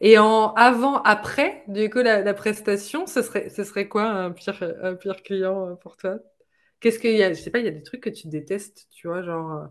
[0.00, 4.62] Et en avant, après, du coup, la, prestation, ce serait, ce serait quoi un pire,
[4.82, 6.18] un pire client euh, pour toi?
[6.80, 7.32] Qu'est-ce qu'il y a?
[7.32, 9.68] Je sais pas, il y a des trucs que tu détestes, tu vois, genre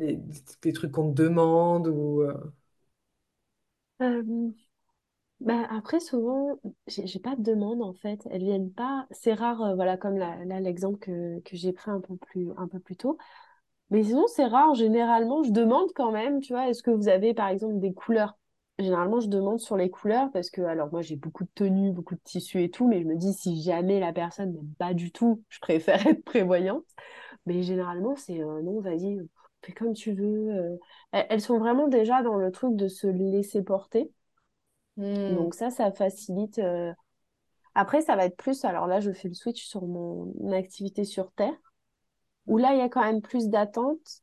[0.00, 0.14] euh,
[0.62, 2.22] des, trucs qu'on te demande ou.
[2.22, 2.34] euh,
[5.40, 8.20] bah, après, souvent, j'ai j'ai pas de demande en fait.
[8.30, 9.06] Elles viennent pas.
[9.10, 12.80] C'est rare, voilà, comme là, l'exemple que, que j'ai pris un peu plus, un peu
[12.80, 13.18] plus tôt.
[13.90, 14.74] Mais sinon, c'est rare.
[14.74, 18.38] Généralement, je demande quand même, tu vois, est-ce que vous avez par exemple des couleurs?
[18.78, 22.14] Généralement, je demande sur les couleurs parce que, alors moi, j'ai beaucoup de tenues, beaucoup
[22.14, 25.12] de tissus et tout, mais je me dis si jamais la personne n'aime pas du
[25.12, 26.84] tout, je préfère être prévoyante.
[27.46, 29.18] Mais généralement, c'est euh, non, vas-y,
[29.62, 30.50] fais comme tu veux.
[30.54, 30.76] euh.
[31.12, 34.10] Elles, sont vraiment déjà dans le truc de se laisser porter.
[34.96, 36.58] hmm, Donc ça, ça facilite.
[36.58, 36.92] euh.
[37.74, 41.32] Après, ça va être plus, alors là, je fais le switch sur mon activité sur
[41.32, 41.54] Terre,
[42.46, 44.22] où là, il y a quand même plus d'attentes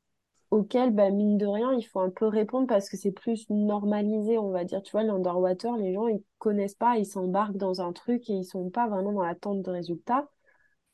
[0.53, 4.37] auxquelles, bah, mine de rien, il faut un peu répondre parce que c'est plus normalisé,
[4.37, 4.83] on va dire.
[4.83, 8.45] Tu vois, l'underwater, les gens, ils connaissent pas, ils s'embarquent dans un truc et ils
[8.45, 10.29] sont pas vraiment dans l'attente de résultats.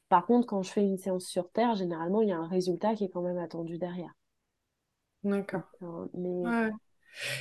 [0.07, 2.95] Par contre, quand je fais une séance sur Terre, généralement, il y a un résultat
[2.95, 4.13] qui est quand même attendu derrière.
[5.25, 5.63] D'accord.
[6.13, 6.71] Mais Ouais.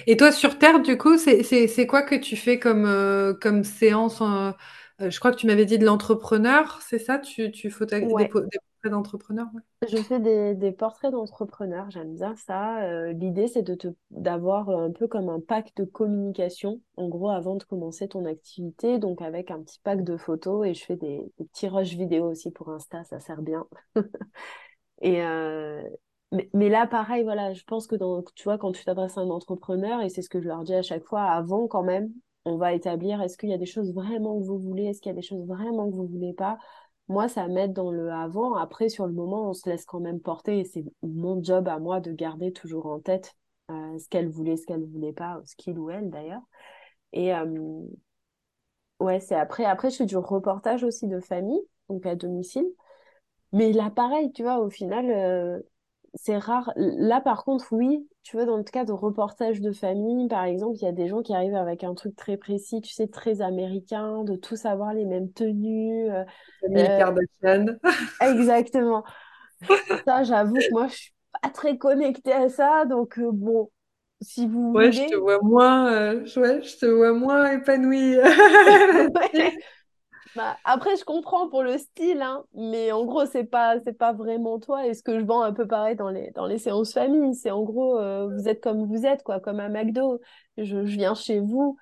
[0.08, 4.20] Et toi, sur Terre, du coup, c'est, quoi que tu fais comme, euh, comme séance
[4.22, 4.50] euh,
[5.00, 7.18] euh, Je crois que tu m'avais dit de l'entrepreneur, c'est ça?
[7.18, 9.48] Tu, tu ouais, des d'entrepreneurs?
[9.88, 12.82] Je fais des, portraits d'entrepreneurs, j'aime bien ça.
[12.82, 13.64] Euh, l'idée, c'est
[14.10, 18.98] d'avoir un peu comme un pack de communication, en gros, avant de commencer ton activité,
[18.98, 22.50] donc avec un petit pack de photos et je fais des, petits rushs vidéo aussi
[22.50, 23.66] pour Insta, ça sert bien.
[25.00, 25.82] Et euh,
[26.32, 29.22] mais, mais là, pareil, voilà, je pense que dans, tu vois, quand tu t'adresses à
[29.22, 32.12] un entrepreneur, et c'est ce que je leur dis à chaque fois, avant quand même,
[32.44, 35.10] on va établir est-ce qu'il y a des choses vraiment que vous voulez, est-ce qu'il
[35.10, 36.58] y a des choses vraiment que vous voulez pas?
[37.08, 38.54] Moi, ça m'aide dans le avant.
[38.54, 41.78] Après, sur le moment, on se laisse quand même porter, et c'est mon job à
[41.78, 43.34] moi de garder toujours en tête
[43.70, 46.42] euh, ce qu'elle voulait, ce qu'elle voulait pas, ce qu'il ou elle d'ailleurs.
[47.12, 47.46] Et euh,
[49.00, 52.66] ouais, c'est après, après, je fais du reportage aussi de famille, donc à domicile.
[53.52, 55.60] Mais là, pareil, tu vois, au final, euh,
[56.14, 56.72] c'est rare.
[56.76, 60.76] Là, par contre, oui, tu vois, dans le cas de reportage de famille, par exemple,
[60.76, 63.40] il y a des gens qui arrivent avec un truc très précis, tu sais, très
[63.40, 66.10] américain, de tous avoir les mêmes tenues.
[66.10, 66.24] euh,
[66.76, 67.04] euh,
[68.20, 69.04] exactement.
[70.06, 71.12] Ça, j'avoue que moi, je suis
[71.42, 72.84] pas très connectée à ça.
[72.86, 73.70] Donc, euh, bon,
[74.22, 75.16] si vous Ouais, je te voulez.
[75.16, 78.16] vois moins, euh, ouais, je te vois moins épanouie
[79.14, 79.52] Ouais.
[80.34, 84.12] Bah, après, je comprends pour le style, hein, mais en gros, c'est pas, c'est pas
[84.12, 84.86] vraiment toi.
[84.86, 87.50] Et ce que je vends un peu pareil dans les, dans les séances famille, c'est
[87.50, 90.20] en gros, euh, vous êtes comme vous êtes, quoi, comme à McDo.
[90.56, 91.76] Je, je viens chez vous.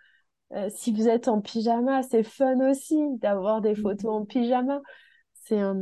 [0.55, 4.83] euh, si vous êtes en pyjama, c'est fun aussi d'avoir des photos en pyjama.
[5.35, 5.77] C'est un...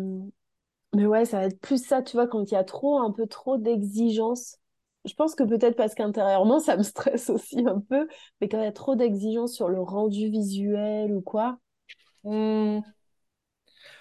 [0.95, 3.13] Mais ouais, ça va être plus ça, tu vois, quand il y a trop, un
[3.13, 4.59] peu trop d'exigences.
[5.05, 8.09] Je pense que peut-être parce qu'intérieurement, ça me stresse aussi un peu,
[8.41, 11.59] mais quand il y a trop d'exigences sur le rendu visuel ou quoi.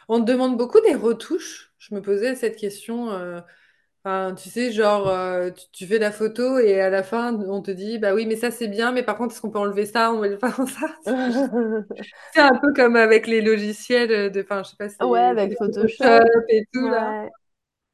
[0.09, 1.73] On te demande beaucoup des retouches.
[1.79, 3.11] Je me posais cette question.
[3.11, 3.41] euh,
[4.05, 7.61] enfin, tu sais, genre, euh, tu, tu fais la photo et à la fin, on
[7.61, 9.85] te dit, bah oui, mais ça c'est bien, mais par contre, est-ce qu'on peut enlever
[9.85, 10.13] ça?
[10.13, 10.87] On pas ça?
[12.33, 16.05] C'est un peu comme avec les logiciels de, enfin, je sais pas, Ouais, avec Photoshop.
[16.05, 17.15] Photoshop et tout là.
[17.21, 17.29] Ouais.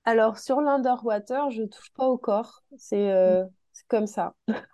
[0.05, 2.63] Alors, sur l'Underwater, je touche pas au corps.
[2.77, 4.35] C'est euh, c'est comme ça.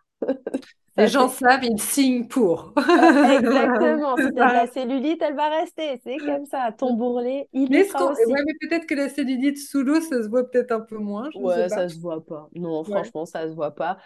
[0.97, 2.73] Les gens savent, ils signent pour.
[3.23, 4.17] Exactement.
[4.21, 5.99] Si C'est tu as de la cellulite, elle va rester.
[6.03, 6.71] C'est comme ça.
[6.77, 8.05] Ton bourrelet, il Mais sera qu'on...
[8.05, 8.35] Ouais, aussi.
[8.45, 11.41] mais peut-être que la cellulite sous l'eau, ça se voit peut-être un peu moins, je
[11.43, 11.81] ne sais Ouais, pas.
[11.81, 12.49] ça se voit pas.
[12.55, 13.03] Non, Ouais.
[13.03, 13.97] franchement, ça se voit pas.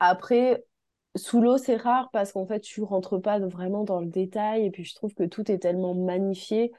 [0.00, 0.64] Après,
[1.16, 4.66] sous l'eau, c'est rare parce qu'en fait, tu rentres pas vraiment dans le détail.
[4.66, 6.72] Et puis, je trouve que tout est tellement magnifié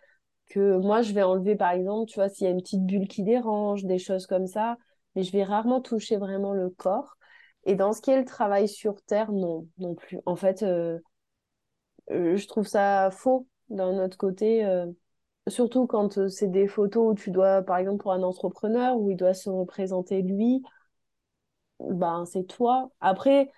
[0.49, 3.07] que moi, je vais enlever, par exemple, tu vois, s'il y a une petite bulle
[3.07, 4.78] qui dérange, des choses comme ça.
[5.16, 7.18] Mais je vais rarement toucher vraiment le corps.
[7.66, 10.20] Et dans ce qui est le travail sur Terre, non, non plus.
[10.26, 10.99] En fait, euh,
[12.12, 14.66] euh, je trouve ça faux d'un autre côté.
[14.66, 14.86] euh,
[15.47, 19.12] surtout quand euh, c'est des photos où tu dois, par exemple, pour un entrepreneur, où
[19.12, 20.64] il doit se représenter lui
[21.80, 22.91] ben c'est toi.
[23.01, 23.51] Après,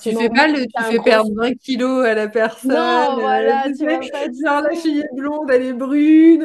[0.00, 1.00] Tu forcément, fais oui, pas le, tu fais gros...
[1.00, 2.76] perdre 20 kilos à la personne.
[2.76, 5.72] Non, euh, voilà, tu tu sais, vas pas genre la fille est blonde, elle est
[5.72, 6.44] brune.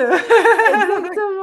[0.67, 1.39] Exactement.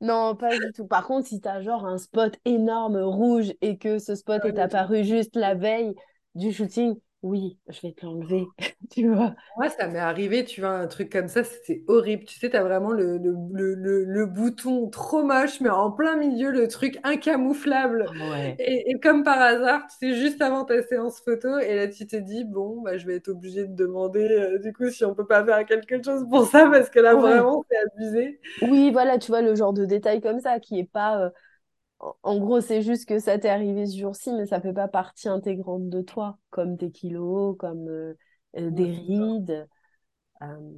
[0.00, 0.86] Non, pas du tout.
[0.86, 4.58] Par contre, si t'as genre un spot énorme rouge et que ce spot Ouais, est
[4.58, 5.94] apparu juste la veille
[6.34, 8.52] du shooting, oui, je vais te l'enlever,
[8.90, 9.34] tu vois.
[9.56, 12.24] Moi, ça m'est arrivé, tu vois, un truc comme ça, c'était horrible.
[12.24, 13.34] Tu sais, t'as vraiment le, le,
[13.74, 18.12] le, le- bouton trop moche, mais en plein milieu, le truc incamouflable.
[18.14, 18.60] Ouais.
[18.60, 22.06] Et, et comme par hasard, tu sais, juste avant ta séance photo, et là, tu
[22.06, 25.14] te dis, bon, bah, je vais être obligée de demander, euh, du coup, si on
[25.14, 27.16] peut pas faire quelque chose pour ça, parce que là, Ouais.
[27.16, 28.40] vraiment, c'est abusé.
[28.60, 31.18] Oui, voilà, tu vois, le genre de détail comme ça qui est pas.
[31.26, 31.30] euh,
[32.22, 35.28] En gros, c'est juste que ça t'est arrivé ce jour-ci, mais ça fait pas partie
[35.28, 38.14] intégrante de toi, comme tes kilos, comme euh,
[38.56, 39.68] euh, des c'est rides.
[40.42, 40.72] Euh,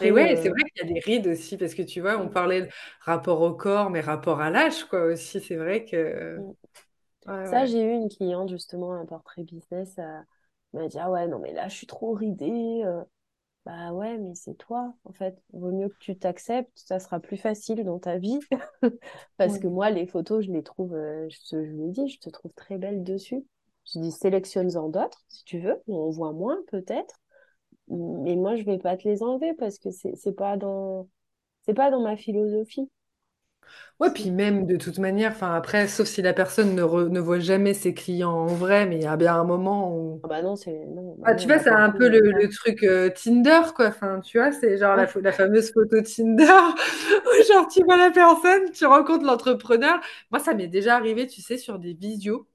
[0.00, 2.00] Et après, ouais, c'est euh, vrai qu'il y a des rides aussi, parce que tu
[2.00, 2.68] vois, on parlait de
[3.00, 5.40] rapport au corps, mais rapport à l'âge, quoi, aussi.
[5.40, 6.44] C'est vrai que.
[7.26, 7.66] Ouais, ça, ouais.
[7.66, 10.24] j'ai eu une cliente, justement, un portrait business, elle
[10.72, 12.82] m'a dit, ah ouais, non, mais là, je suis trop ridée.
[13.68, 15.38] Bah ouais, mais c'est toi, en fait.
[15.52, 18.38] Vaut mieux que tu t'acceptes, ça sera plus facile dans ta vie.
[19.36, 22.50] Parce que moi, les photos, je les trouve, euh, je, ai dit, je te trouve
[22.54, 23.44] très belle dessus.
[23.84, 25.82] Je dis, sélectionne-en d'autres, si tu veux.
[25.86, 27.20] On voit moins, peut-être.
[27.88, 31.06] Mais moi, je vais pas te les enlever parce que c'est pas dans,
[31.66, 32.90] c'est pas dans ma philosophie.
[34.00, 37.20] Ouais, puis même de toute manière, enfin après, sauf si la personne ne, re- ne
[37.20, 40.22] voit jamais ses clients en vrai, mais il y a bien un moment où.
[40.22, 41.90] Ah bah non, c'est, non, bah Ah, non, tu on vois, va c'est pas un
[41.90, 42.48] peu le, cas.
[42.48, 43.88] truc euh, Tinder, quoi.
[43.88, 45.06] Enfin, tu vois, c'est genre la, Ouais.
[45.06, 50.00] pho- la fameuse photo Tinder où genre tu vois la personne, tu rencontres l'entrepreneur.
[50.30, 52.46] Moi, ça m'est déjà arrivé, tu sais, sur des visios.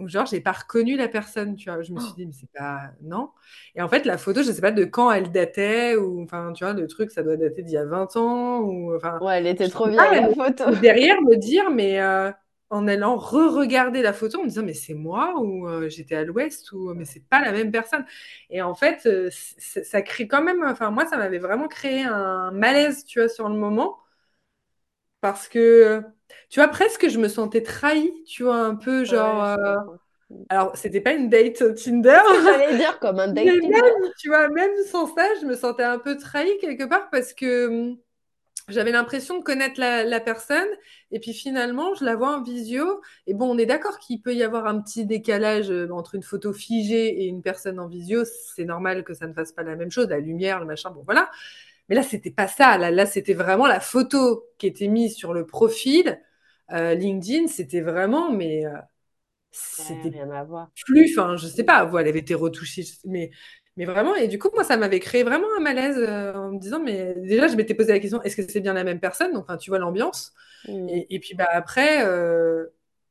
[0.00, 1.82] Ou genre, j'ai pas reconnu la personne, tu vois.
[1.82, 2.90] Je me suis Oh, dit, mais c'est pas.
[3.02, 3.30] Non.
[3.74, 6.64] Et en fait, la photo, je sais pas de quand elle datait, ou enfin, tu
[6.64, 9.46] vois, le truc, ça doit dater d'il y a 20 ans, ou enfin, Ouais, elle
[9.46, 10.64] était trop vieille, la photo.
[10.66, 12.30] Derrière, me dire, mais euh,
[12.70, 16.24] en allant re-regarder la photo, en me disant, mais c'est moi, ou euh, j'étais à
[16.24, 18.04] l'ouest, ou mais c'est pas la même personne.
[18.50, 20.62] Et en fait, euh, ça crée quand même.
[20.64, 23.98] Enfin, moi, ça m'avait vraiment créé un malaise, tu vois, sur le moment,
[25.20, 26.04] parce que.
[26.48, 29.42] Tu vois, presque, je me sentais trahie, tu vois, un peu genre.
[29.44, 29.76] Ouais, euh,
[30.48, 33.68] alors, c'était pas une date Tinder, ce que j'allais dire comme un date Tinder.
[33.70, 37.32] même, tu vois, même sans ça, je me sentais un peu trahie quelque part parce
[37.34, 37.98] que hum,
[38.68, 40.68] j'avais l'impression de connaître la, la personne
[41.10, 43.00] et puis finalement, je la vois en visio.
[43.26, 46.22] Et bon, on est d'accord qu'il peut y avoir un petit décalage euh, entre une
[46.22, 48.24] photo figée et une personne en visio.
[48.54, 51.02] C'est normal que ça ne fasse pas la même chose, la lumière, le machin, bon
[51.04, 51.30] voilà.
[51.90, 52.78] Mais là, c'était pas ça.
[52.78, 56.20] Là, là c'était vraiment la photo qui était mise sur le profil
[56.72, 57.48] euh, LinkedIn.
[57.48, 58.70] C'était vraiment, mais euh,
[59.50, 60.70] c'était rien à voir.
[60.86, 63.30] plus, enfin, je sais pas, elle avait été retouchée, mais,
[63.76, 66.60] mais vraiment, et du coup, moi, ça m'avait créé vraiment un malaise euh, en me
[66.60, 69.32] disant, mais déjà, je m'étais posé la question, est-ce que c'est bien la même personne?
[69.32, 70.32] Donc, enfin, tu vois l'ambiance.
[70.68, 70.88] Hmm.
[70.88, 72.04] Et, et puis, bah, après,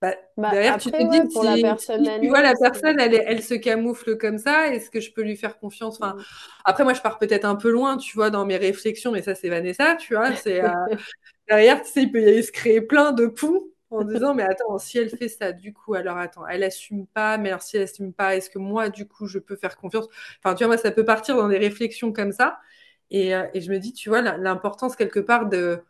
[0.02, 3.00] bah, Bah, derrière, tu te ouais, dis, pour la personne si tu vois la personne,
[3.00, 5.96] elle, elle se camoufle comme ça, est-ce que je peux lui faire confiance?
[6.02, 6.24] Enfin, Hmm.
[6.66, 9.36] après, moi, je pars peut-être un peu loin, tu vois, dans mes réflexions, mais ça,
[9.36, 10.74] c'est Vanessa, tu vois, c'est, euh,
[11.48, 14.44] Derrière, tu sais, il peut y aller se créer plein de ponts en disant, mais
[14.44, 17.76] attends, si elle fait ça, du coup, alors attends, elle assume pas, mais alors si
[17.78, 20.08] elle assume pas, est-ce que moi, du coup, je peux faire confiance?
[20.44, 22.60] Enfin, tu vois, moi, ça peut partir dans des réflexions comme ça.
[23.10, 25.82] Et, euh, et je me dis, tu vois, l'importance quelque part de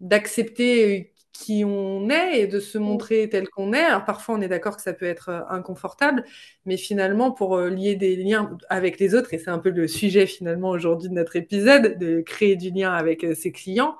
[0.00, 3.00] d'accepter qui on est et de se Hmm.
[3.00, 3.80] montrer tel qu'on est.
[3.84, 6.24] Alors parfois, on est d'accord que ça peut être euh, inconfortable,
[6.66, 9.88] mais finalement, pour euh, lier des liens avec les autres, et c'est un peu le
[9.88, 13.96] sujet finalement aujourd'hui de notre épisode, de créer du lien avec euh, ses clients,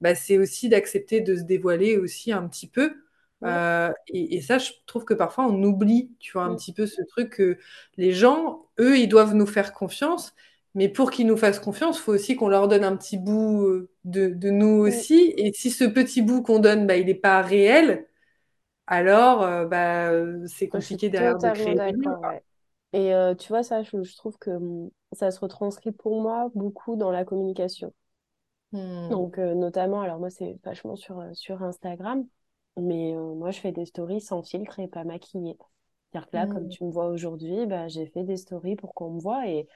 [0.00, 2.94] bah, c'est aussi d'accepter de se dévoiler aussi un petit peu.
[3.40, 3.60] Ouais.
[3.60, 6.56] Euh, et, et ça, je trouve que parfois on oublie, tu vois, un Hmm.
[6.56, 7.58] petit peu ce truc que
[7.96, 10.34] les gens, eux, ils doivent nous faire confiance.
[10.74, 13.62] Mais pour qu'ils nous fassent confiance, il faut aussi qu'on leur donne un petit bout
[13.66, 15.04] euh, de, de nous Hmm.
[15.06, 15.34] aussi.
[15.36, 18.06] Et si ce petit bout qu'on donne, bah, il n'est pas réel,
[18.88, 20.10] alors euh, bah,
[20.48, 21.82] c'est compliqué derrière de créer
[22.24, 22.42] ouais.
[22.92, 26.50] Et euh, tu vois, ça, je, je trouve que hum, ça se retranscrit pour moi
[26.54, 27.92] beaucoup dans la communication.
[28.72, 29.10] Hmm.
[29.10, 32.26] Donc, euh, notamment, alors moi, c'est vachement sur, sur Instagram,
[32.76, 35.56] mais moi, je fais des stories sans filtre et pas maquillée.
[36.12, 36.68] C'est-à-dire que là, comme Hmm.
[36.68, 39.68] tu me vois aujourd'hui, bah, j'ai fait des stories pour qu'on me voit et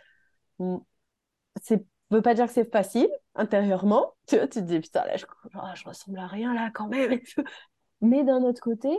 [1.62, 4.14] c'est veut pas dire que c'est facile intérieurement.
[4.26, 6.88] Tu vois, tu te dis, putain, là, je, oh, je ressemble à rien là quand
[6.88, 7.20] même.
[8.00, 8.90] Mais d'un autre côté,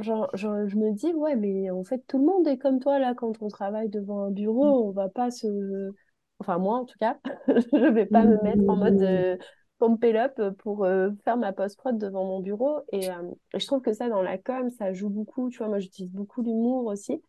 [0.00, 2.98] Genre, genre, je me dis, ouais, mais en fait, tout le monde est comme toi,
[3.00, 5.92] là, quand on travaille devant un bureau, on va pas se...
[6.40, 7.18] Enfin, moi, en tout cas,
[7.48, 9.02] je vais pas me mettre en mode Hmm.
[9.02, 9.36] euh,
[9.78, 12.80] pump it up pour euh, faire ma post-prod devant mon bureau.
[12.92, 15.50] Et, euh, et je trouve que ça, dans la com, ça joue beaucoup.
[15.50, 17.22] Tu vois, moi, j'utilise beaucoup l'humour aussi.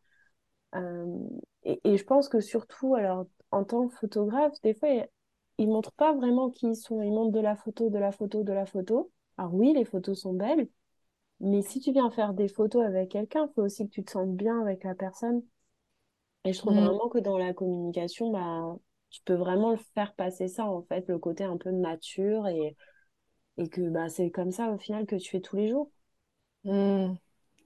[0.75, 1.05] Euh,
[1.63, 4.89] et, et je pense que surtout, alors, en tant que photographe, des fois,
[5.57, 7.01] ils montrent pas vraiment qui ils sont.
[7.01, 9.11] Ils montrent de la photo, de la photo, de la photo.
[9.37, 10.69] Alors oui, les photos sont belles,
[11.41, 14.11] mais si tu viens faire des photos avec quelqu'un, il faut aussi que tu te
[14.11, 15.43] sentes bien avec la personne.
[16.45, 16.87] Et je trouve Hmm.
[16.87, 18.77] vraiment que dans la communication, bah,
[19.09, 22.77] tu peux vraiment le faire passer ça, en fait, le côté un peu nature et,
[23.57, 25.91] et que bah, c'est comme ça, au final, que tu fais tous les jours.
[26.63, 27.15] Hmm.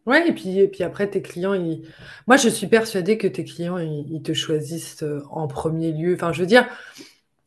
[0.09, 1.83] Ouais et puis et puis après tes clients, ils
[2.27, 6.15] moi je suis persuadée que tes clients, ils te choisissent, heu, en 1er lieu.
[6.15, 6.67] Enfin, je veux dire,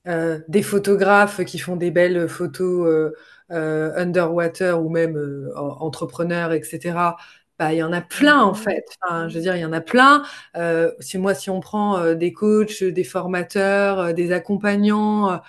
[0.09, 3.15] heu, des photographes qui font des belles photos,
[3.53, 5.19] heu, underwater ou même,
[5.57, 7.17] entrepreneurs et cetera,
[7.59, 8.85] bah, il y en a plein en Mmh fait.
[9.03, 10.23] Enfin, je veux dire, il y en a plein.
[10.57, 15.41] Heu, si moi, si on prend, heu, des coachs, des formateurs, des accompagnants,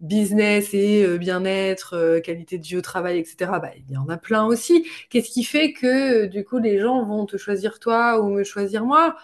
[0.00, 4.16] business et bien-être, qualité de vie au travail et cetera, bah, il y en a
[4.16, 4.86] plein aussi.
[5.10, 8.84] Qu'est-ce qui fait que, du coup, les gens vont te choisir toi ou me choisir
[8.84, 9.16] moi?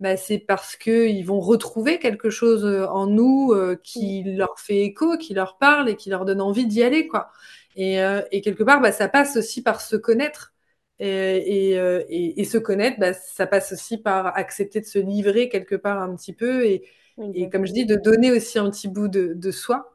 [0.00, 3.76] Bah, c'est parce qu'ils vont retrouver quelque chose, en nous, heu, Mmh.
[3.84, 7.30] qui leur fait écho, qui leur parle et qui leur donne envie d'y aller, quoi
[7.76, 10.51] et quelque part, bah, ça passe aussi par se connaître
[11.04, 16.00] et et se connaître, bah, ça passe aussi par accepter de se livrer quelque part
[16.02, 16.84] un petit peu et
[17.34, 19.94] et comme je dis, de donner aussi un petit bout de de soi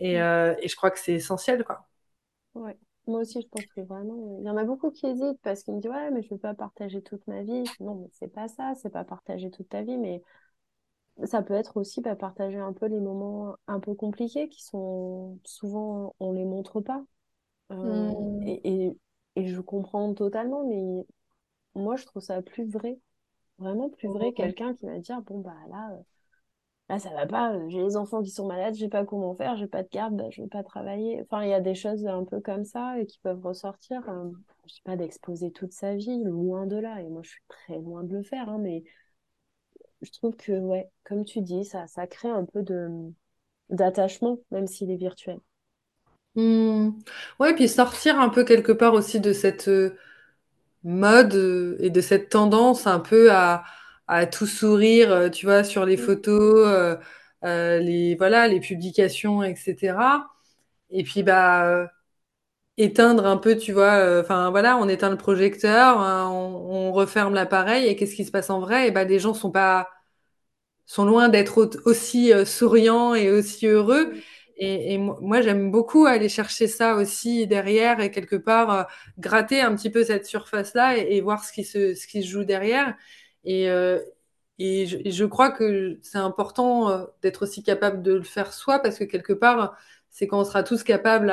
[0.00, 0.22] et Mmh.
[0.22, 1.88] heu et je crois que c'est essentiel, quoi.
[2.54, 2.76] Ouais.
[3.06, 5.74] Moi aussi, je pense que vraiment, il y en a beaucoup qui hésitent parce qu'ils
[5.74, 7.72] me disent: «Ouais, mais je veux pas partager toute ma vie».
[7.80, 10.22] «Non, mais c'est pas ça, c'est pas partager toute ta vie, mais
[11.24, 15.38] ça peut être aussi, bah, partager un peu les moments un peu compliqués qui sont
[15.44, 17.04] souvent, on les montre pas».
[17.82, 18.14] Mmh.
[18.42, 18.96] et et
[19.36, 21.06] et je comprends totalement, mais
[21.74, 22.98] moi, je trouve ça plus vrai,
[23.58, 26.04] vraiment plus vrai, quelqu'un qui va dire: «Bon, bah, là, heu,
[26.90, 29.34] là, ça va pas, heu, j'ai les enfants qui sont malades, je sais pas comment
[29.36, 31.22] faire, j'ai pas de garde, bah, je vais pas travailler».
[31.22, 34.02] Enfin, il y a des choses un peu comme ça et qui peuvent ressortir,
[34.66, 37.78] je dis pas d'exposer toute sa vie, loin de là et moi, je suis très
[37.78, 38.84] loin de le faire, hein, mais
[40.02, 42.88] je trouve que, ouais, comme tu dis, ça ça crée un peu de,
[43.70, 45.40] d'attachement, même s'il est virtuel.
[46.36, 46.90] Mmh.
[47.40, 49.96] Ouais, puis sortir un peu quelque part aussi de cette, heu,
[50.84, 53.64] mode, heu et de cette tendance un peu à
[54.08, 56.00] à tout sourire, heu, tu vois, sur les Mmh.
[56.00, 56.98] photos,
[57.44, 60.28] les voilà, les publications et cetera
[60.90, 61.88] et puis, bah,
[62.78, 66.58] éteindre un peu, tu vois, enfin, voilà, on éteint le projecteur, heu, on
[66.90, 68.88] on referme l'appareil et qu'est-ce qui se passe en vrai?
[68.88, 69.88] Et bah, les gens sont pas
[70.86, 74.20] sont loin d'être aussi, souriants et aussi heureux Mmh.
[74.60, 78.84] Et et mo moi, j'aime beaucoup aller chercher ça aussi derrière et quelque part, heu,
[79.18, 81.94] gratter un petit peu cette surface-là et voir ce qui se
[82.28, 82.94] joue derrière.
[83.44, 83.68] Et
[84.58, 88.98] et je crois que c'est important, heu, d'être aussi capable de le faire soi parce
[88.98, 89.76] que quelque part,
[90.10, 91.32] c'est quand on sera tous capables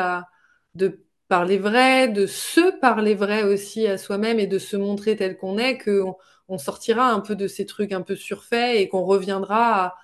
[0.76, 5.38] de parler vrai, de se parler vrai aussi à soi-même et de se montrer tel
[5.38, 6.16] qu'on est, qu'on
[6.48, 9.96] on sortira un peu de ces trucs un peu surfaits et qu'on reviendra à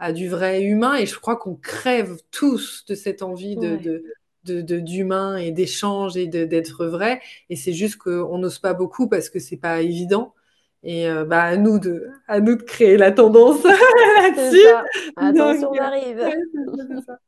[0.00, 0.96] à du vrai humain.
[0.96, 3.90] Et je crois qu'on crève tous de cette envie de Ouais.
[4.44, 7.20] de d'humain et d'échange et de d'être vrai.
[7.50, 10.34] Et c'est juste qu'on n'ose pas beaucoup parce que c'est pas évident.
[10.82, 14.58] Et heu, bah, à nous de à nous de créer la tendance là-dessus.
[15.16, 16.18] donc Attention, on heu, arrive.
[16.22, 17.18] ouais, c'est ça, c'est ça.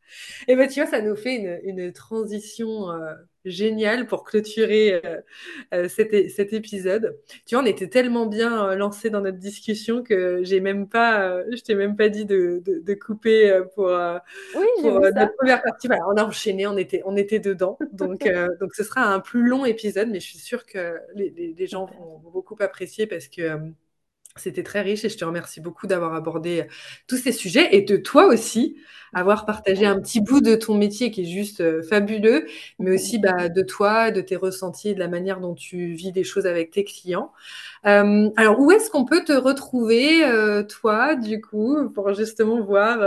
[0.48, 5.22] Et bah, tu vois, ça nous fait une une transition, heu, géniale pour clôturer, heu
[5.74, 7.16] heu, cet épisode.
[7.46, 11.42] Tu vois, on était tellement bien, heu, lancés dans notre discussion que j'ai même pas,
[11.50, 13.86] je t'ai même pas dit de de de couper, pour,
[14.54, 15.86] Oui, pour, notre 1re partie.
[15.88, 18.20] Voilà, on a enchaîné, on était on était dedans donc
[18.60, 21.66] donc ce sera un plus long épisode mais je suis sûre que les les les
[21.66, 23.58] gens vont vont beaucoup apprécier parce que,
[24.36, 26.66] c'était très riche et je te remercie beaucoup d'avoir abordé, heu,
[27.06, 28.76] tous ces sujets et de toi aussi,
[29.14, 32.46] avoir partagé un petit bout de ton métier qui est juste, heu, fabuleux,
[32.78, 36.24] mais aussi, bah, de toi, de tes ressentis de la manière dont tu vis des
[36.24, 37.32] choses avec tes clients.
[37.84, 40.22] Hem, alors où est-ce qu'on peut te retrouver,
[40.68, 43.00] toi, du coup, pour justement voir,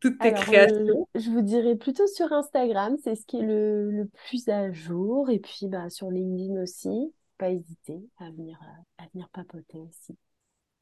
[0.00, 1.08] toutes tes Alors, créations?
[1.14, 5.30] je vous dirais plutôt sur Instagram, c'est ce qui est le le plus à jour
[5.30, 8.58] et puis, bah, sur LinkedIn aussi, pas hésiter à venir,
[8.98, 10.16] à venir papoter aussi.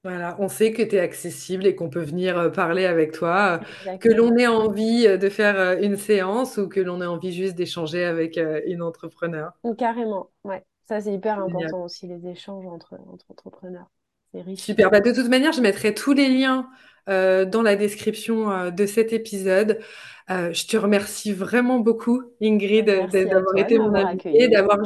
[0.07, 3.61] Voilà, on sait que tu es accessible et qu'on peut venir, heu, parler avec toi,
[3.85, 7.33] heu, que l'on ait envie, heu, de faire, une séance ou que l'on ait envie
[7.33, 9.51] juste d'échanger avec, une entrepreneur.
[9.77, 10.65] Carrément, ouais.
[10.89, 11.57] Ça, c'est hyper Génial.
[11.57, 13.87] important aussi, les échanges entre entre entrepreneurs.
[14.33, 14.61] C'est riche.
[14.61, 16.69] Super, bah, de toute manière, je mettrai tous les liens,
[17.09, 19.81] dans la description, de cet épisode.
[20.29, 24.79] Je te remercie vraiment beaucoup Ingrid, merci d'avoir toi été mon invitée, d'avoir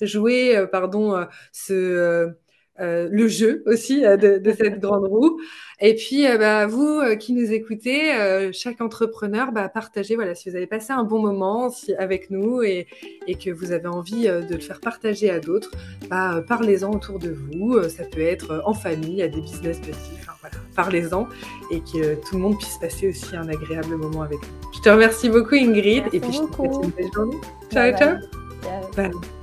[0.00, 2.32] joué, pardon, ce,
[2.80, 5.38] heu, le jeu aussi, heu, de de cette grande roue
[5.80, 8.12] et puis, heu, bah, vous, qui nous écoutez,
[8.54, 12.62] chaque entrepreneur, bah, partagez, voilà, si vous avez passé un bon moment si avec nous
[12.62, 12.86] et
[13.26, 15.72] et que vous avez envie, de le faire partager à d'autres,
[16.08, 20.32] bah, parlez-en autour de vous, ça peut être, en famille, à des business buddies, enfin
[20.40, 21.28] voilà, parlez-en
[21.70, 24.72] et que tout le monde puisse passer aussi un agréable moment avec vous.
[24.76, 26.92] Je te remercie beaucoup Ingrid et Merci puis je te souhaite une beaucoup.
[26.96, 27.36] belle journée.
[27.70, 28.14] Ciao, ciao.
[28.14, 28.20] bye.
[28.62, 29.10] Ciao.
[29.10, 29.35] Bye.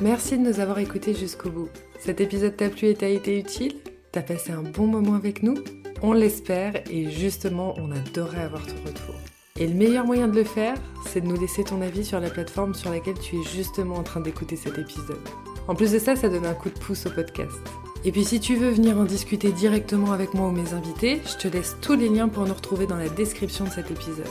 [0.00, 1.68] Merci de nous avoir écoutés jusqu'au bout.
[1.98, 3.74] Cet épisode t'a plu et t'a été utile?
[4.12, 5.56] Tu as passé un bon moment avec nous?
[6.02, 9.16] On l'espère et justement, on adorait avoir ton retour.
[9.58, 12.30] Et le meilleur moyen de le faire, c'est de nous laisser ton avis sur la
[12.30, 15.18] plateforme sur laquelle tu es justement en train d'écouter cet épisode.
[15.66, 17.58] En plus de ça, ça donne un coup de pouce au podcast.
[18.04, 21.36] Et puis si tu veux venir en discuter directement avec moi ou mes invités, je
[21.36, 24.26] te laisse tous les liens pour nous retrouver dans la description de cet épisode.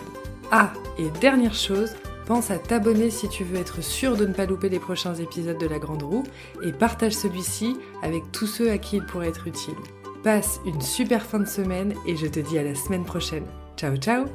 [0.50, 1.94] Ah, et dernière chose,
[2.28, 5.58] pense à t'abonner si tu veux être sûr de ne pas louper les prochains épisodes
[5.58, 6.24] de La Grande Roue
[6.62, 9.76] et partage celui-ci avec tous ceux à qui il pourrait être utile.
[10.24, 13.46] Passe une super fin de semaine et je te dis à la semaine prochaine.
[13.78, 14.26] Ciao ciao